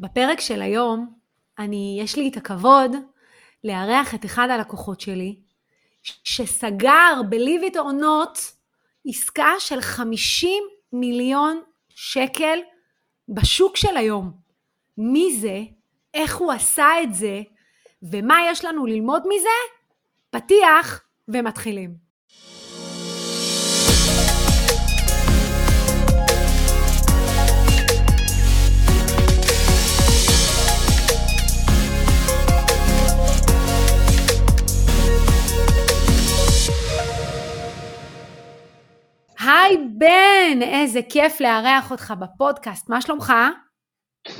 בפרק 0.00 0.40
של 0.40 0.62
היום, 0.62 1.14
אני, 1.58 1.98
יש 2.02 2.16
לי 2.16 2.28
את 2.28 2.36
הכבוד 2.36 2.90
לארח 3.64 4.14
את 4.14 4.24
אחד 4.24 4.48
הלקוחות 4.50 5.00
שלי, 5.00 5.36
שסגר 6.02 7.20
ב-Live 7.30 7.74
it 7.74 7.78
עסקה 9.06 9.50
של 9.58 9.80
50 9.80 10.62
מיליון 10.92 11.60
שקל 11.88 12.58
בשוק 13.28 13.76
של 13.76 13.96
היום. 13.96 14.32
מי 14.98 15.38
זה? 15.40 15.60
איך 16.14 16.36
הוא 16.36 16.52
עשה 16.52 16.86
את 17.02 17.14
זה? 17.14 17.42
ומה 18.02 18.38
יש 18.50 18.64
לנו 18.64 18.86
ללמוד 18.86 19.22
מזה? 19.28 19.48
פתיח 20.30 21.04
ומתחילים. 21.28 22.05
היי 39.46 39.76
בן, 39.98 40.62
איזה 40.62 41.00
כיף 41.08 41.40
לארח 41.40 41.90
אותך 41.90 42.14
בפודקאסט, 42.20 42.88
מה 42.88 43.00
שלומך? 43.00 43.32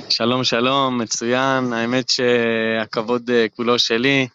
שלום, 0.09 0.43
שלום, 0.43 0.97
מצוין. 1.01 1.73
האמת 1.73 2.09
שהכבוד 2.09 3.29
אה, 3.29 3.45
כולו 3.55 3.79
שלי. 3.79 4.27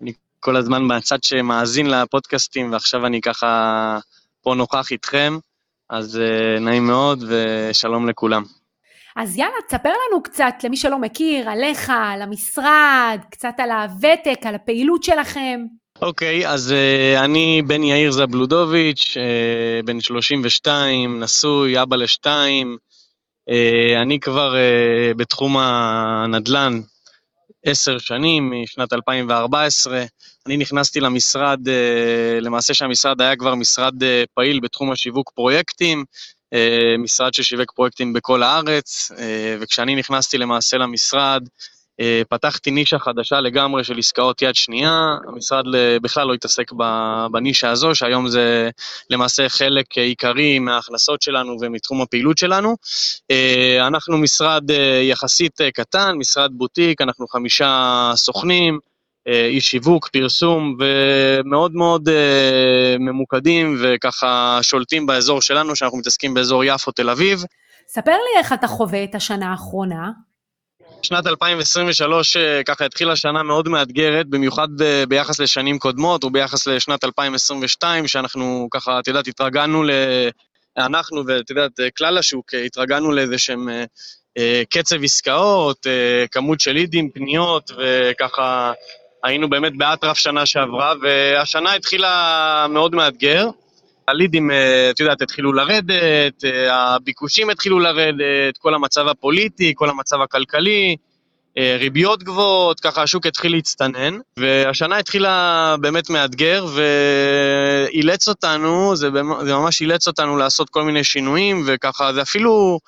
אני 0.00 0.12
כל 0.40 0.56
הזמן 0.56 0.82
מהצד 0.82 1.22
שמאזין 1.22 1.86
לפודקאסטים, 1.86 2.72
ועכשיו 2.72 3.06
אני 3.06 3.20
ככה 3.20 3.98
פה 4.42 4.54
נוכח 4.54 4.90
איתכם, 4.90 5.38
אז 5.90 6.18
אה, 6.18 6.60
נעים 6.60 6.86
מאוד 6.86 7.24
ושלום 7.28 8.08
לכולם. 8.08 8.42
אז 9.16 9.38
יאללה, 9.38 9.56
תספר 9.68 9.88
לנו 9.88 10.22
קצת, 10.22 10.54
למי 10.64 10.76
שלא 10.76 10.98
מכיר, 10.98 11.50
עליך, 11.50 11.92
על 11.94 12.22
המשרד, 12.22 13.18
קצת 13.30 13.54
על 13.58 13.70
הוותק, 13.70 14.38
על 14.46 14.54
הפעילות 14.54 15.02
שלכם. 15.02 15.60
אוקיי, 16.02 16.46
okay, 16.46 16.48
אז 16.48 16.74
uh, 16.74 17.24
אני 17.24 17.62
בן 17.66 17.82
יאיר 17.82 18.10
זבלודוביץ', 18.12 19.16
uh, 19.16 19.86
בן 19.86 20.00
32, 20.00 21.22
נשוי, 21.22 21.82
אבא 21.82 21.96
לשתיים. 21.96 22.76
Uh, 23.50 24.02
אני 24.02 24.20
כבר 24.20 24.54
uh, 24.54 25.16
בתחום 25.16 25.56
הנדל"ן 25.58 26.80
עשר 27.66 27.98
שנים, 27.98 28.52
משנת 28.62 28.92
2014. 28.92 30.04
אני 30.46 30.56
נכנסתי 30.56 31.00
למשרד, 31.00 31.60
uh, 31.68 32.40
למעשה 32.40 32.74
שהמשרד 32.74 33.20
היה 33.20 33.36
כבר 33.36 33.54
משרד 33.54 34.02
uh, 34.02 34.06
פעיל 34.34 34.60
בתחום 34.60 34.92
השיווק 34.92 35.30
פרויקטים, 35.34 36.04
uh, 36.54 36.58
משרד 36.98 37.34
ששיווק 37.34 37.72
פרויקטים 37.72 38.12
בכל 38.12 38.42
הארץ, 38.42 39.10
uh, 39.10 39.16
וכשאני 39.60 39.94
נכנסתי 39.96 40.38
למעשה 40.38 40.78
למשרד, 40.78 41.48
פתחתי 42.28 42.70
נישה 42.70 42.98
חדשה 42.98 43.40
לגמרי 43.40 43.84
של 43.84 43.98
עסקאות 43.98 44.42
יד 44.42 44.54
שנייה, 44.54 45.16
המשרד 45.28 45.64
בכלל 46.02 46.26
לא 46.28 46.34
התעסק 46.34 46.72
בנישה 47.32 47.70
הזו, 47.70 47.94
שהיום 47.94 48.28
זה 48.28 48.70
למעשה 49.10 49.48
חלק 49.48 49.98
עיקרי 49.98 50.58
מההכנסות 50.58 51.22
שלנו 51.22 51.56
ומתחום 51.60 52.02
הפעילות 52.02 52.38
שלנו. 52.38 52.76
אה, 53.30 53.86
אנחנו 53.86 54.18
משרד 54.18 54.70
אה, 54.70 55.00
יחסית 55.02 55.60
קטן, 55.74 56.14
משרד 56.18 56.50
בוטיק, 56.54 57.00
אנחנו 57.00 57.26
חמישה 57.28 58.12
סוכנים, 58.16 58.78
איש 59.26 59.70
שיווק, 59.70 60.08
פרסום, 60.08 60.76
ומאוד 60.80 61.72
מאוד 61.74 62.08
ממוקדים 62.98 63.76
וככה 63.82 64.58
שולטים 64.62 65.06
באזור 65.06 65.42
שלנו, 65.42 65.76
שאנחנו 65.76 65.98
מתעסקים 65.98 66.34
באזור 66.34 66.64
יפו, 66.64 66.92
תל 66.92 67.10
אביב. 67.10 67.44
ספר 67.88 68.10
לי 68.10 68.38
איך 68.38 68.52
אתה 68.52 68.66
חווה 68.66 69.04
את 69.04 69.14
השנה 69.14 69.50
האחרונה. 69.50 70.10
שנת 71.02 71.26
2023 71.26 72.36
אה, 72.36 72.62
ככה 72.64 72.84
התחילה 72.84 73.16
שנה 73.16 73.42
מאוד 73.42 73.68
מאתגרת, 73.68 74.26
במיוחד 74.26 74.68
ב- 74.76 75.04
ביחס 75.08 75.40
לשנים 75.40 75.78
קודמות 75.78 76.24
וביחס 76.24 76.66
לשנת 76.66 77.04
2022, 77.04 78.08
שאנחנו 78.08 78.68
ככה, 78.70 79.00
את 79.00 79.08
יודעת, 79.08 79.28
התרגלנו 79.28 79.82
ל... 79.82 79.90
אנחנו 80.78 81.22
ואת 81.26 81.50
יודעת, 81.50 81.80
כלל 81.96 82.18
השוק, 82.18 82.54
התרגלנו 82.54 83.12
לאיזה 83.12 83.38
שהם 83.38 83.68
אה, 83.68 83.84
אה, 84.38 84.62
קצב 84.70 85.04
עסקאות, 85.04 85.86
כמות 86.30 86.60
של 86.60 86.72
לידים, 86.72 87.10
פניות, 87.10 87.70
וככה 87.78 88.72
היינו 89.24 89.50
באמת 89.50 89.76
באטרף 89.76 90.18
שנה 90.18 90.46
שעברה, 90.46 90.94
והשנה 91.02 91.74
התחילה 91.74 92.66
מאוד 92.70 92.94
מאתגר. 92.94 93.48
הלידים, 94.12 94.50
את 94.90 95.00
יודעת, 95.00 95.22
התחילו 95.22 95.52
לרדת, 95.52 96.44
הביקושים 96.70 97.50
התחילו 97.50 97.78
לרדת, 97.78 98.58
כל 98.58 98.74
המצב 98.74 99.08
הפוליטי, 99.08 99.72
כל 99.76 99.90
המצב 99.90 100.20
הכלכלי, 100.20 100.96
אה, 101.58 101.76
ריביות 101.80 102.22
גבוהות, 102.22 102.80
ככה 102.80 103.02
השוק 103.02 103.26
התחיל 103.26 103.52
להצטנן, 103.52 104.18
והשנה 104.36 104.98
התחילה 104.98 105.76
באמת 105.80 106.10
מאתגר, 106.10 106.66
ואילץ 106.74 108.28
אותנו, 108.28 108.96
זה, 108.96 109.08
זה 109.44 109.54
ממש 109.54 109.80
אילץ 109.80 110.08
אותנו 110.08 110.36
לעשות 110.36 110.70
כל 110.70 110.82
מיני 110.82 111.04
שינויים, 111.04 111.64
וככה 111.66 112.12
זה 112.12 112.22
אפילו 112.22 112.80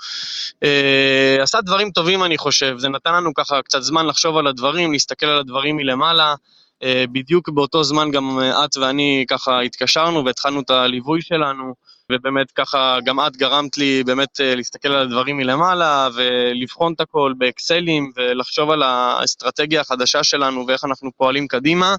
אה, 0.63 1.37
עשה 1.43 1.61
דברים 1.61 1.91
טובים 1.91 2.25
אני 2.25 2.39
חושב, 2.39 2.79
זה 2.79 2.89
נתן 2.89 3.15
לנו 3.15 3.35
ככה 3.35 3.63
קצת 3.63 3.83
זמן 3.83 4.07
לחשוב 4.07 4.37
על 4.37 4.47
הדברים, 4.47 4.93
להסתכל 4.93 5.27
על 5.27 5.39
הדברים 5.39 5.77
מלמעלה. 5.77 6.35
אה, 6.85 7.05
בדיוק 7.13 7.49
באותו 7.49 7.85
זמן 7.85 8.11
גם 8.11 8.39
את 8.65 8.77
ואני 8.77 9.25
ככה 9.29 9.61
התקשרנו 9.61 10.25
והתחלנו 10.25 10.61
את 10.61 10.71
הליווי 10.71 11.23
שלנו. 11.23 11.75
ובאמת 12.13 12.51
ככה 12.51 12.99
גם 13.05 13.21
את 13.21 13.37
גרמת 13.37 13.79
לי 13.79 14.05
באמת 14.05 14.41
אה, 14.41 14.55
להסתכל 14.55 14.89
על 14.89 15.03
הדברים 15.03 15.37
מלמעלה 15.37 16.09
ולבחון 16.15 16.93
את 16.93 17.01
הכל 17.01 17.33
באקסלים 17.39 18.13
ולחשוב 18.17 18.71
על 18.71 18.83
האסטרטגיה 18.83 19.81
החדשה 19.81 20.25
שלנו 20.25 20.65
ואיך 20.69 20.85
אנחנו 20.85 21.11
פועלים 21.17 21.47
קדימה. 21.47 21.97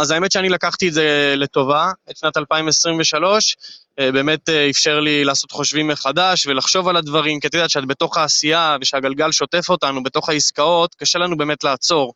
אז 0.00 0.10
האמת 0.10 0.32
שאני 0.32 0.48
לקחתי 0.48 0.88
את 0.88 0.92
זה 0.92 1.34
לטובה, 1.36 1.90
את 2.10 2.16
שנת 2.16 2.36
2023, 2.36 3.56
אה, 3.56 3.83
באמת 4.00 4.48
אה, 4.48 4.70
אפשר 4.70 5.00
לי 5.00 5.24
לעשות 5.24 5.52
חושבים 5.52 5.88
מחדש 5.88 6.46
ולחשוב 6.46 6.88
על 6.88 6.96
הדברים, 6.96 7.40
כי 7.40 7.46
את 7.46 7.54
יודעת 7.54 7.70
שאת 7.70 7.86
בתוך 7.86 8.16
העשייה 8.16 8.76
ושהגלגל 8.80 9.32
שוטף 9.32 9.68
אותנו 9.68 10.02
בתוך 10.02 10.28
העסקאות, 10.28 10.94
קשה 10.94 11.18
לנו 11.18 11.36
באמת 11.36 11.64
לעצור. 11.64 12.14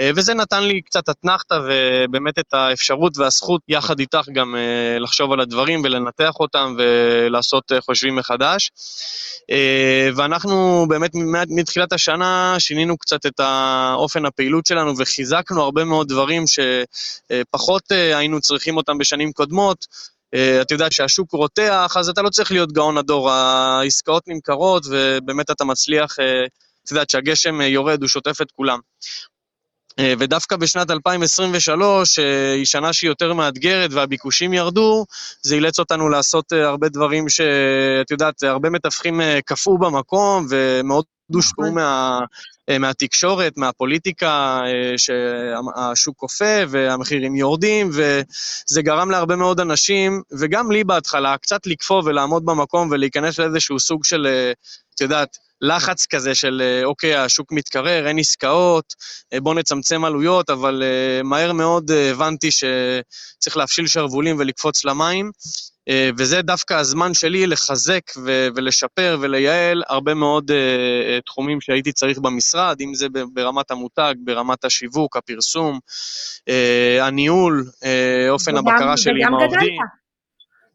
אה, 0.00 0.10
וזה 0.16 0.34
נתן 0.34 0.62
לי 0.62 0.82
קצת 0.82 1.08
אתנחתא 1.08 1.58
ובאמת 1.68 2.38
את 2.38 2.54
האפשרות 2.54 3.18
והזכות 3.18 3.60
יחד 3.68 4.00
איתך 4.00 4.28
גם 4.32 4.54
לחשוב 5.00 5.32
על 5.32 5.40
הדברים 5.40 5.80
ולנתח 5.84 6.40
אותם 6.40 6.74
ולעשות 6.78 7.72
חושבים 7.80 8.16
מחדש. 8.16 8.70
ואנחנו 10.16 10.86
באמת 10.88 11.10
מתחילת 11.48 11.92
השנה 11.92 12.56
שינינו 12.58 12.98
קצת 12.98 13.26
את 13.26 13.40
אופן 13.94 14.26
הפעילות 14.26 14.66
שלנו 14.66 14.94
וחיזקנו 14.98 15.62
הרבה 15.62 15.84
מאוד 15.84 16.08
דברים 16.08 16.44
שפחות 16.46 17.82
היינו 17.90 18.40
צריכים 18.40 18.76
אותם 18.76 18.98
בשנים 18.98 19.32
קודמות. 19.32 19.86
אה, 20.34 20.62
את 20.62 20.70
יודעת 20.70 20.92
שהשוק 20.92 21.32
רותח, 21.32 21.94
אז 21.98 22.08
אתה 22.08 22.22
לא 22.22 22.28
צריך 22.28 22.52
להיות 22.52 22.72
גאון 22.72 22.98
הדור, 22.98 23.30
העסקאות 23.30 24.22
נמכרות 24.28 24.86
ובאמת 24.90 25.50
אתה 25.50 25.64
מצליח, 25.64 26.16
אה, 26.20 26.44
את 26.84 26.90
יודעת 26.90 27.10
שהגשם 27.10 27.60
אה, 27.60 27.66
יורד, 27.66 28.00
הוא 28.00 28.08
שוטף 28.08 28.40
את 28.42 28.50
כולם. 28.50 28.78
ודווקא 30.18 30.56
בשנת 30.56 30.90
2023, 30.90 32.18
היא 32.56 32.64
שנה 32.64 32.92
שהיא 32.92 33.08
יותר 33.08 33.32
מאתגרת 33.32 33.92
והביקושים 33.92 34.52
ירדו, 34.52 35.04
זה 35.42 35.54
אילץ 35.54 35.78
אותנו 35.78 36.08
לעשות 36.08 36.52
הרבה 36.52 36.88
דברים 36.88 37.28
שאת 37.28 38.10
יודעת, 38.10 38.42
הרבה 38.42 38.70
מתווכים 38.70 39.20
קפאו 39.44 39.78
במקום 39.78 40.46
ומאוד 40.50 41.04
הושפעו 41.34 41.64
נכון. 41.64 41.74
מה, 41.74 42.20
מהתקשורת, 42.70 43.52
מהפוליטיקה, 43.56 44.60
אה, 44.66 44.98
שהשוק 44.98 46.16
קופא 46.16 46.64
והמחירים 46.68 47.36
יורדים, 47.36 47.90
וזה 47.92 48.82
גרם 48.82 49.10
להרבה 49.10 49.36
מאוד 49.36 49.60
אנשים, 49.60 50.22
וגם 50.40 50.72
לי 50.72 50.84
בהתחלה, 50.84 51.38
קצת 51.38 51.66
לקפוא 51.66 52.02
ולעמוד 52.04 52.44
במקום 52.44 52.88
ולהיכנס 52.90 53.38
לאיזשהו 53.38 53.80
סוג 53.80 54.04
של, 54.04 54.26
אה, 54.26 54.52
את 54.94 55.00
יודעת, 55.00 55.36
לחץ 55.62 56.06
כזה 56.06 56.34
של 56.34 56.62
אוקיי, 56.84 57.16
השוק 57.16 57.52
מתקרר, 57.52 58.06
אין 58.06 58.18
עסקאות, 58.18 58.94
בואו 59.42 59.54
נצמצם 59.54 60.04
עלויות, 60.04 60.50
אבל 60.50 60.82
מהר 61.24 61.52
מאוד 61.52 61.90
הבנתי 61.90 62.48
שצריך 62.50 63.56
להפשיל 63.56 63.86
שרוולים 63.86 64.36
ולקפוץ 64.38 64.84
למים. 64.84 65.30
אה, 65.88 66.10
וזה 66.18 66.42
דווקא 66.42 66.74
הזמן 66.74 67.14
שלי 67.14 67.46
לחזק 67.46 68.00
ו- 68.24 68.48
ולשפר 68.56 69.18
ולייעל 69.20 69.82
הרבה 69.88 70.14
מאוד 70.14 70.50
תחומים 71.26 71.60
שהייתי 71.60 71.92
צריך 71.92 72.18
במשרד, 72.18 72.76
אם 72.80 72.94
זה 72.94 73.06
ברמת 73.32 73.70
המותג, 73.70 74.14
ברמת 74.24 74.64
השיווק, 74.64 75.16
הפרסום, 75.16 75.78
הניהול, 77.00 77.64
אופן 78.30 78.54
וגם, 78.54 78.68
הבקרה 78.68 78.96
שלי 78.96 79.24
עם 79.24 79.34
העובדים. 79.34 79.58
גדלת. 79.58 80.01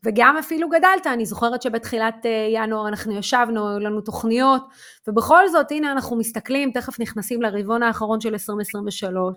וגם 0.07 0.37
אפילו 0.37 0.69
גדלת, 0.69 1.07
אני 1.07 1.25
זוכרת 1.25 1.61
שבתחילת 1.61 2.25
ינואר 2.53 2.87
אנחנו 2.87 3.17
ישבנו, 3.17 3.69
היו 3.69 3.79
לנו 3.79 4.01
תוכניות, 4.01 4.63
ובכל 5.07 5.49
זאת, 5.49 5.71
הנה 5.71 5.91
אנחנו 5.91 6.15
מסתכלים, 6.17 6.71
תכף 6.71 6.99
נכנסים 6.99 7.41
לרבעון 7.41 7.83
האחרון 7.83 8.21
של 8.21 8.33
2023, 8.33 9.35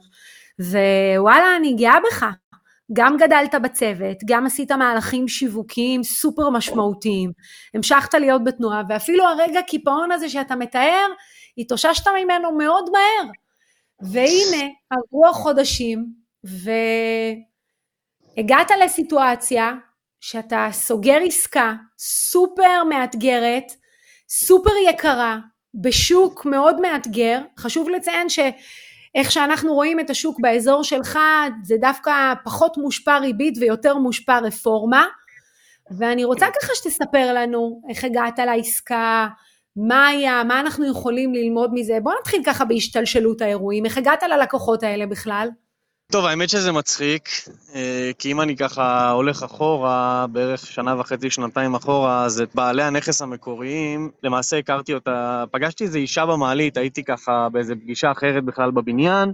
ווואלה, 0.60 1.56
אני 1.56 1.74
גאה 1.74 1.98
בך, 2.10 2.26
גם 2.92 3.16
גדלת 3.16 3.54
בצוות, 3.54 4.16
גם 4.24 4.46
עשית 4.46 4.72
מהלכים 4.72 5.28
שיווקיים 5.28 6.02
סופר 6.02 6.50
משמעותיים, 6.50 7.32
המשכת 7.74 8.14
להיות 8.14 8.44
בתנועה, 8.44 8.82
ואפילו 8.88 9.24
הרגע 9.24 9.62
קיפאון 9.62 10.12
הזה 10.12 10.28
שאתה 10.28 10.56
מתאר, 10.56 11.06
התאוששת 11.58 12.08
ממנו 12.08 12.52
מאוד 12.52 12.90
מהר. 12.90 13.30
והנה, 14.02 14.66
עברו 14.90 15.26
החודשים, 15.28 16.06
והגעת 18.36 18.70
לסיטואציה 18.84 19.72
שאתה 20.20 20.68
סוגר 20.72 21.18
עסקה 21.26 21.74
סופר 21.98 22.84
מאתגרת, 22.88 23.72
סופר 24.28 24.70
יקרה, 24.88 25.38
בשוק 25.74 26.46
מאוד 26.46 26.80
מאתגר. 26.80 27.40
חשוב 27.58 27.88
לציין 27.88 28.28
שאיך 28.28 29.30
שאנחנו 29.30 29.74
רואים 29.74 30.00
את 30.00 30.10
השוק 30.10 30.40
באזור 30.40 30.84
שלך, 30.84 31.18
זה 31.64 31.74
דווקא 31.80 32.34
פחות 32.44 32.78
מושפע 32.78 33.18
ריבית 33.18 33.54
ויותר 33.60 33.96
מושפע 33.96 34.38
רפורמה. 34.38 35.06
ואני 35.98 36.24
רוצה 36.24 36.46
ככה 36.60 36.74
שתספר 36.74 37.32
לנו 37.34 37.82
איך 37.88 38.04
הגעת 38.04 38.38
לעסקה, 38.38 39.28
מה 39.76 40.06
היה, 40.06 40.44
מה 40.44 40.60
אנחנו 40.60 40.90
יכולים 40.90 41.34
ללמוד 41.34 41.70
מזה. 41.74 41.98
בוא 42.02 42.12
נתחיל 42.20 42.42
ככה 42.44 42.64
בהשתלשלות 42.64 43.42
האירועים. 43.42 43.86
איך 43.86 43.98
הגעת 43.98 44.22
ללקוחות 44.22 44.82
האלה 44.82 45.06
בכלל? 45.06 45.48
טוב, 46.10 46.24
האמת 46.24 46.48
שזה 46.48 46.72
מצחיק, 46.72 47.28
אה, 47.74 48.10
כי 48.18 48.32
אם 48.32 48.40
אני 48.40 48.56
ככה 48.56 49.10
הולך 49.10 49.42
אחורה, 49.42 50.26
בערך 50.32 50.66
שנה 50.66 51.00
וחצי, 51.00 51.30
שנתיים 51.30 51.74
אחורה, 51.74 52.24
אז 52.24 52.40
את 52.40 52.54
בעלי 52.54 52.82
הנכס 52.82 53.22
המקוריים, 53.22 54.10
למעשה 54.22 54.58
הכרתי 54.58 54.94
אותה, 54.94 55.44
פגשתי 55.50 55.84
איזו 55.84 55.98
אישה 55.98 56.26
במעלית, 56.26 56.76
הייתי 56.76 57.04
ככה 57.04 57.48
באיזו 57.52 57.74
פגישה 57.82 58.10
אחרת 58.10 58.44
בכלל 58.44 58.70
בבניין, 58.70 59.32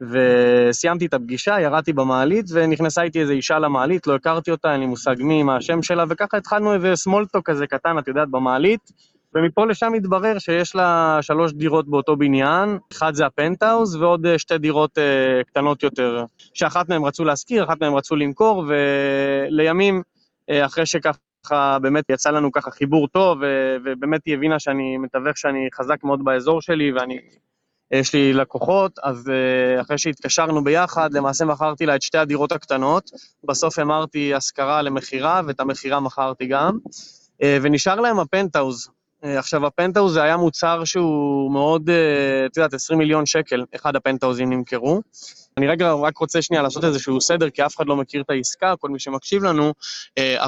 וסיימתי 0.00 1.06
את 1.06 1.14
הפגישה, 1.14 1.60
ירדתי 1.60 1.92
במעלית, 1.92 2.46
ונכנסה 2.52 3.02
איתי 3.02 3.20
איזו 3.20 3.32
אישה 3.32 3.58
למעלית, 3.58 4.06
לא 4.06 4.14
הכרתי 4.14 4.50
אותה, 4.50 4.72
אין 4.72 4.80
לי 4.80 4.86
מושג 4.86 5.14
מי, 5.18 5.42
מה 5.42 5.56
השם 5.56 5.82
שלה, 5.82 6.04
וככה 6.08 6.36
התחלנו 6.36 6.74
איזה 6.74 6.96
סמולטוק 6.96 7.50
כזה 7.50 7.66
קטן, 7.66 7.98
את 7.98 8.08
יודעת, 8.08 8.28
במעלית, 8.28 8.92
ומפה 9.36 9.66
לשם 9.66 9.92
התברר 9.94 10.38
שיש 10.38 10.74
לה 10.74 11.18
שלוש 11.20 11.52
דירות 11.52 11.88
באותו 11.88 12.16
בניין, 12.16 12.78
אחת 12.92 13.14
זה 13.14 13.26
הפנטהאוז 13.26 13.96
ועוד 13.96 14.26
אה, 14.26 14.38
שתי 14.38 14.58
דירות 14.58 14.98
uh, 14.98 15.44
קטנות 15.44 15.82
יותר, 15.82 16.24
שאחת 16.54 16.88
מהן 16.88 17.04
רצו 17.04 17.24
להשכיר, 17.24 17.64
אחת 17.64 17.80
מהן 17.80 17.92
רצו 17.92 18.16
למכור, 18.16 18.64
ולימים, 18.68 20.02
uh, 20.50 20.66
אחרי 20.66 20.86
שככה 20.86 21.78
באמת 21.82 22.04
יצא 22.10 22.30
לנו 22.30 22.52
ככה 22.52 22.70
חיבור 22.70 23.08
טוב, 23.08 23.38
ובאמת 23.84 24.20
היא 24.26 24.34
הבינה 24.34 24.58
שאני 24.58 24.96
מתווך 24.96 25.38
שאני 25.38 25.68
חזק 25.74 26.04
מאוד 26.04 26.24
באזור 26.24 26.60
שלי, 26.60 26.92
ואני... 26.92 27.18
יש 27.90 28.14
לי 28.14 28.32
לקוחות, 28.32 28.98
אז 29.02 29.30
אחרי 29.80 29.98
שהתקשרנו 29.98 30.64
ביחד, 30.64 31.12
למעשה 31.12 31.44
מכרתי 31.44 31.86
לה 31.86 31.96
את 31.96 32.02
שתי 32.02 32.18
הדירות 32.18 32.52
הקטנות, 32.52 33.10
בסוף 33.44 33.78
המרתי 33.78 34.34
השכרה 34.34 34.82
למכירה, 34.82 35.40
ואת 35.46 35.60
המכירה 35.60 36.00
מכרתי 36.00 36.46
גם, 36.46 36.78
ונשאר 37.62 38.00
להם 38.00 38.18
הפנטהאוז. 38.18 38.88
אה, 39.24 39.38
עכשיו, 39.38 39.66
הפנטהאוז 39.66 40.14
זה 40.14 40.22
היה 40.22 40.36
מוצר 40.36 40.84
שהוא 40.84 41.52
מאוד, 41.52 41.90
אה, 41.90 42.46
את 42.46 42.56
יודעת, 42.56 42.74
20 42.74 42.98
מיליון 42.98 43.26
שקל, 43.26 43.64
אחד 43.74 43.96
הפנטהאוזים 43.96 44.52
נמכרו. 44.52 45.00
אני 45.58 45.68
רגע 45.68 45.92
רק 45.92 46.18
רוצה 46.18 46.42
שנייה 46.42 46.62
לעשות 46.62 46.84
איזשהו 46.84 47.20
סדר, 47.20 47.50
כי 47.50 47.66
אף 47.66 47.76
אחד 47.76 47.86
לא 47.86 47.96
מכיר 47.96 48.20
את 48.20 48.30
העסקה, 48.30 48.74
כל 48.76 48.88
מי 48.88 48.98
שמקשיב 48.98 49.42
לנו. 49.42 49.72
אה, 50.18 50.46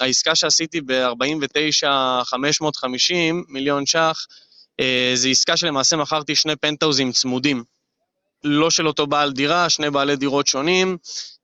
העסקה 0.00 0.34
שעשיתי 0.34 0.80
ב-49, 0.80 1.88
550 2.24 3.44
מיליון 3.48 3.86
ש"ח, 3.86 4.26
זו 5.14 5.28
עסקה 5.28 5.56
שלמעשה 5.56 5.96
מכרתי 5.96 6.36
שני 6.36 6.56
פנטהאוזים 6.56 7.12
צמודים. 7.12 7.64
לא 8.44 8.70
של 8.70 8.86
אותו 8.86 9.06
בעל 9.06 9.32
דירה, 9.32 9.70
שני 9.70 9.90
בעלי 9.90 10.16
דירות 10.16 10.46
שונים, 10.46 10.96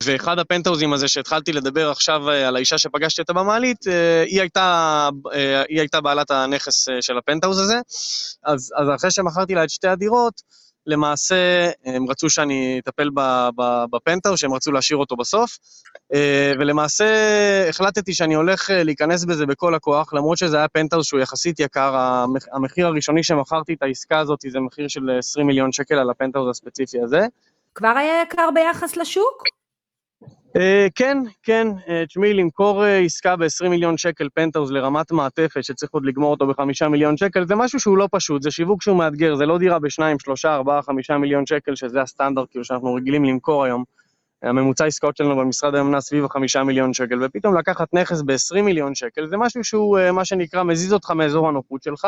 ואחד 0.03 0.39
הפנטהאוזים 0.39 0.93
הזה 0.93 1.07
שהתחלתי 1.07 1.51
לדבר 1.51 1.91
עכשיו 1.91 2.29
אה, 2.29 2.47
על 2.47 2.55
האישה 2.55 2.77
שפגשתי 2.77 3.21
אותה 3.21 3.33
במעלית, 3.33 3.87
אה, 3.87 4.23
היא 4.23 4.41
הייתה, 4.41 5.09
אה, 5.33 5.63
היא 5.69 5.79
הייתה 5.79 6.01
בעלת 6.01 6.31
הנכס 6.31 6.87
של 7.01 7.17
הפנטהאוז 7.17 7.59
הזה. 7.59 7.79
אז, 8.45 8.73
אז 8.77 8.87
אחרי 8.95 9.11
שמכרתי 9.11 9.55
לה 9.55 9.63
את 9.63 9.69
שתי 9.69 9.87
הדירות, 9.87 10.41
למעשה 10.87 11.69
הם 11.85 12.09
רצו 12.09 12.29
שאני 12.29 12.79
אטפל 12.83 13.09
בפנטהאוז, 13.91 14.39
שהם 14.39 14.53
רצו 14.53 14.71
להשאיר 14.71 14.97
אותו 14.97 15.15
בסוף, 15.15 15.57
אה, 16.13 16.53
ולמעשה 16.59 17.05
החלטתי 17.69 18.13
שאני 18.13 18.33
הולך 18.33 18.71
אה, 18.71 18.83
להיכנס 18.83 19.25
בזה 19.25 19.45
בכל 19.45 19.75
הכוח, 19.75 20.13
למרות 20.13 20.37
שזה 20.37 20.57
היה 20.57 20.67
פנטהאוז 20.67 21.05
שהוא 21.05 21.19
יחסית 21.19 21.59
יקר, 21.59 21.95
המחיר 22.51 22.87
הראשוני 22.87 23.23
שמכרתי 23.23 23.73
את 23.73 23.83
העסקה 23.83 24.19
הזאת 24.19 24.39
זה 24.49 24.59
מחיר 24.59 24.87
של 24.87 25.17
20 25.17 25.47
מיליון 25.47 25.71
שקל 25.71 25.95
על 25.95 26.09
הפנטהאוז 26.09 26.49
הספציפי 26.49 27.01
הזה. 27.01 27.27
כבר 27.75 27.93
היה 27.97 28.21
יקר 28.21 28.49
ביחס 28.53 28.97
לשוק? 28.97 29.43
Uh, 30.23 30.61
כן, 30.95 31.17
כן, 31.43 31.67
uh, 31.85 32.05
תשמעי, 32.07 32.33
למכור 32.33 32.83
uh, 32.83 33.05
עסקה 33.05 33.35
ב-20 33.35 33.69
מיליון 33.69 33.97
שקל 33.97 34.27
פנטהאוז 34.33 34.71
לרמת 34.71 35.11
מעטפת 35.11 35.63
שצריך 35.63 35.91
עוד 35.91 36.05
לגמור 36.05 36.31
אותו 36.31 36.47
ב-5 36.47 36.87
מיליון 36.87 37.17
שקל, 37.17 37.45
זה 37.47 37.55
משהו 37.55 37.79
שהוא 37.79 37.97
לא 37.97 38.07
פשוט, 38.11 38.41
זה 38.41 38.51
שיווק 38.51 38.81
שהוא 38.81 38.97
מאתגר, 38.97 39.35
זה 39.35 39.45
לא 39.45 39.57
דירה 39.57 39.79
ב-2, 39.79 40.01
3, 40.19 40.45
4, 40.45 40.81
5 40.81 41.11
מיליון 41.11 41.45
שקל, 41.45 41.75
שזה 41.75 42.01
הסטנדרט 42.01 42.47
כאילו 42.51 42.65
שאנחנו 42.65 42.93
רגילים 42.93 43.25
למכור 43.25 43.63
היום. 43.63 43.83
הממוצע 44.43 44.85
עסקאות 44.85 45.17
שלנו 45.17 45.37
במשרד 45.37 45.75
היום 45.75 45.91
נע 45.91 46.01
סביב 46.01 46.25
ה-5 46.25 46.63
מיליון 46.63 46.93
שקל, 46.93 47.23
ופתאום 47.25 47.57
לקחת 47.57 47.93
נכס 47.93 48.21
ב-20 48.21 48.61
מיליון 48.61 48.95
שקל, 48.95 49.27
זה 49.27 49.37
משהו 49.37 49.63
שהוא, 49.63 49.99
מה 50.13 50.25
שנקרא, 50.25 50.63
מזיז 50.63 50.93
אותך 50.93 51.11
מאזור 51.11 51.47
הנוחות 51.47 51.83
שלך. 51.83 52.07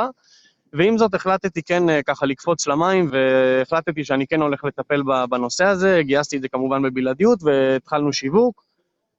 ועם 0.73 0.97
זאת 0.97 1.13
החלטתי 1.13 1.61
כן 1.63 1.89
אה, 1.89 2.03
ככה 2.03 2.25
לקפוץ 2.25 2.67
למים, 2.67 3.09
והחלטתי 3.11 4.03
שאני 4.03 4.27
כן 4.27 4.41
הולך 4.41 4.63
לטפל 4.63 5.01
בנושא 5.29 5.65
הזה, 5.65 6.01
גייסתי 6.03 6.37
את 6.37 6.41
זה 6.41 6.47
כמובן 6.49 6.81
בבלעדיות, 6.81 7.39
והתחלנו 7.43 8.13
שיווק, 8.13 8.63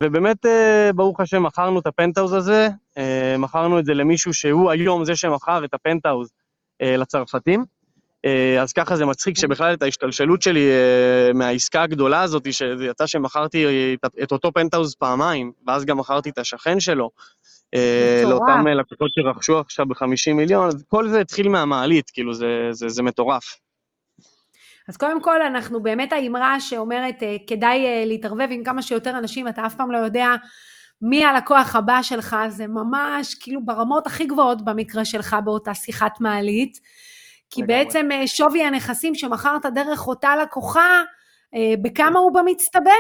ובאמת, 0.03 0.47
אה, 0.47 0.91
ברוך 0.95 1.21
השם, 1.21 1.43
מכרנו 1.43 1.81
את 1.81 1.87
הפנטהאוז 1.87 2.33
הזה, 2.33 2.69
אה, 2.99 3.37
מכרנו 3.39 3.79
את 3.79 3.85
זה 3.85 3.95
למישהו 3.95 4.35
שהוא 4.35 4.71
היום 4.71 5.05
זה 5.05 5.17
שמכר 5.17 5.65
את 5.65 5.75
הפנטהאוז 5.75 6.33
לצרפתים. 6.83 7.65
אז 8.61 8.73
ככה 8.73 8.97
זה 8.97 9.07
מצחיק 9.07 9.39
שבכלל 9.39 9.75
את 9.75 9.83
ההשתלשלות 9.83 10.43
שלי 10.43 10.71
מהעסקה 11.35 11.83
הגדולה 11.83 12.23
הזאת, 12.23 12.53
שזה 12.53 12.85
יצא 12.85 13.07
שמכרתי 13.07 13.67
את 14.23 14.33
אותו 14.33 14.53
פנטהאוז 14.53 14.95
פעמיים, 14.95 15.53
ואז 15.67 15.85
גם 15.85 15.99
מכרתי 15.99 16.31
את 16.31 16.39
השכן 16.39 16.81
שלו, 16.81 17.11
לאותם 18.25 18.67
אה, 18.67 18.75
לקוחות 18.75 19.11
שרכשו 19.15 19.59
עכשיו 19.59 19.87
ב-50 19.87 20.33
מיליון, 20.35 20.71
כל 20.89 21.09
זה 21.09 21.21
התחיל 21.21 21.49
מהמעלית, 21.49 22.11
כאילו 22.11 22.35
זה, 22.35 22.69
זה, 22.71 22.89
זה 22.89 23.03
מטורף. 23.03 23.45
אז 24.89 24.97
קודם 24.97 25.23
כל 25.23 25.43
אנחנו 25.43 25.83
באמת 25.83 26.13
האמרה 26.13 26.61
שאומרת 26.61 27.23
אה, 27.23 27.37
כדאי 27.47 28.07
להתערבב 28.07 28.49
עם 28.51 28.65
כמה 28.65 28.83
שיותר 28.83 29.19
אנשים, 29.19 29.49
אתה 29.49 29.67
אף 29.67 29.75
פעם 29.75 29.91
לא 29.91 29.99
יודע 29.99 30.29
מי 31.03 31.25
הלקוח 31.25 31.77
הבא 31.77 32.03
שלך, 32.03 32.37
זה 32.49 32.67
ממש 32.67 33.35
כאילו 33.35 33.65
ברמות 33.65 34.07
הכי 34.07 34.27
גבוהות 34.27 34.65
במקרה 34.65 35.05
שלך 35.05 35.37
באותה 35.45 35.75
שיחת 35.75 36.21
מעלית, 36.21 36.79
כי 37.51 37.63
בעצם 37.63 38.09
שווי 38.27 38.65
הנכסים 38.65 39.15
שמכרת 39.15 39.67
דרך 39.67 40.07
אותה 40.07 40.37
לקוחה, 40.37 41.03
בכמה 41.83 42.19
הוא 42.19 42.33
במצטבר? 42.35 42.91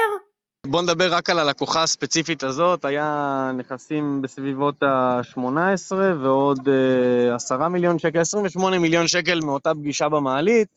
בוא 0.67 0.83
נדבר 0.83 1.15
רק 1.15 1.31
על 1.31 1.39
הלקוחה 1.39 1.83
הספציפית 1.83 2.43
הזאת, 2.43 2.85
היה 2.85 3.51
נכסים 3.57 4.23
בסביבות 4.23 4.83
ה-18 4.83 5.95
ועוד 6.23 6.59
uh, 6.59 7.35
10 7.35 7.69
מיליון 7.69 7.99
שקל, 7.99 8.21
28 8.21 8.79
מיליון 8.79 9.09
שקל 9.09 9.41
מאותה 9.41 9.75
פגישה 9.75 10.09
במעלית, 10.09 10.69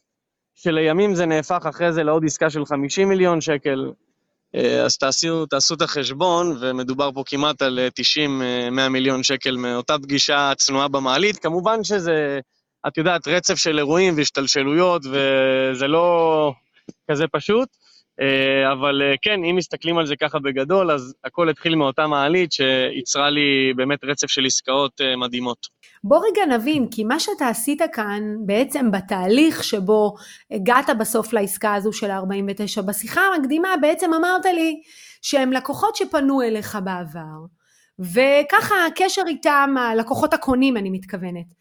שלימים 0.56 1.16
זה 1.16 1.26
נהפך 1.26 1.66
אחרי 1.70 1.94
זה 1.94 2.04
לעוד 2.04 2.26
עסקה 2.26 2.50
של 2.50 2.66
50 2.66 3.10
מיליון 3.10 3.42
שקל. 3.42 3.92
Uh, 4.56 4.60
אז 4.86 4.98
תעשו, 4.98 5.46
תעשו 5.46 5.74
את 5.74 5.82
החשבון, 5.82 6.58
ומדובר 6.60 7.12
פה 7.12 7.24
כמעט 7.26 7.62
על 7.62 7.80
90-100 8.76 8.80
אה, 8.80 8.90
מיליון 8.90 9.24
שקל 9.24 9.58
מאותה 9.58 10.00
פגישה 10.00 10.52
צנועה 10.58 10.88
במעלית. 10.88 11.38
כמובן 11.38 11.84
שזה, 11.84 12.40
את 12.88 12.98
יודעת, 12.98 13.28
רצף 13.28 13.56
של 13.56 13.78
אירועים 13.78 14.18
והשתלשלויות, 14.18 15.02
וזה 15.06 15.88
לא 15.88 16.54
כזה 17.12 17.26
פשוט. 17.32 17.85
אה, 18.22 18.72
אבל 18.72 19.02
אה, 19.02 19.14
כן, 19.22 19.44
אם 19.44 19.56
מסתכלים 19.56 19.98
על 19.98 20.06
זה 20.06 20.16
ככה 20.16 20.40
בגדול, 20.40 20.92
אז 20.92 21.16
הכל 21.24 21.50
התחיל 21.50 21.76
מאותה 21.76 22.08
מעלית 22.08 22.52
שייצרה 22.52 23.30
לי 23.30 23.74
באמת 23.76 24.04
רצף 24.04 24.28
של 24.28 24.46
עסקאות 24.46 25.02
אה, 25.02 25.16
מדהימות. 25.16 25.68
בוא 26.04 26.22
רגע 26.32 26.58
נבין, 26.58 26.88
כי 26.92 27.04
מה 27.04 27.20
שאתה 27.20 27.48
עשית 27.48 27.82
כאן, 27.94 28.24
בעצם 28.46 28.92
בתהליך 28.92 29.64
שבו 29.64 30.16
הגעת 30.52 30.90
בסוף 31.00 31.34
לעסקה 31.34 31.76
הזו 31.76 31.94
של 31.94 32.12
ה-49, 32.12 32.82
בשיחה 32.82 33.22
המקדימה 33.22 33.70
בעצם 33.82 34.14
אמרת 34.14 34.46
לי 34.46 34.82
שהם 35.22 35.54
לקוחות 35.54 35.96
שפנו 35.96 36.42
אליך 36.42 36.78
בעבר, 36.84 37.46
וככה 38.00 38.76
הקשר 38.88 39.22
איתם, 39.28 39.76
הלקוחות 39.80 40.34
הקונים 40.34 40.78
אני 40.78 40.90
מתכוונת, 40.90 41.54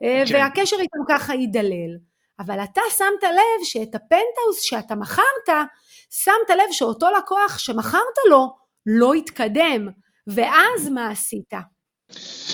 כן. 0.00 0.24
והקשר 0.32 0.76
איתם 0.80 0.98
ככה 1.08 1.34
יידלל. 1.34 2.08
אבל 2.38 2.60
אתה 2.64 2.80
שמת 2.96 3.22
לב 3.22 3.64
שאת 3.64 3.94
הפנטהאוס 3.94 4.60
שאתה 4.60 4.94
מכרת, 4.94 5.48
שמת 6.10 6.50
לב 6.50 6.72
שאותו 6.72 7.06
לקוח 7.18 7.58
שמכרת 7.58 8.18
לו 8.30 8.56
לא 8.86 9.14
התקדם, 9.14 9.88
ואז 10.26 10.88
מה 10.88 11.10
עשית? 11.10 11.52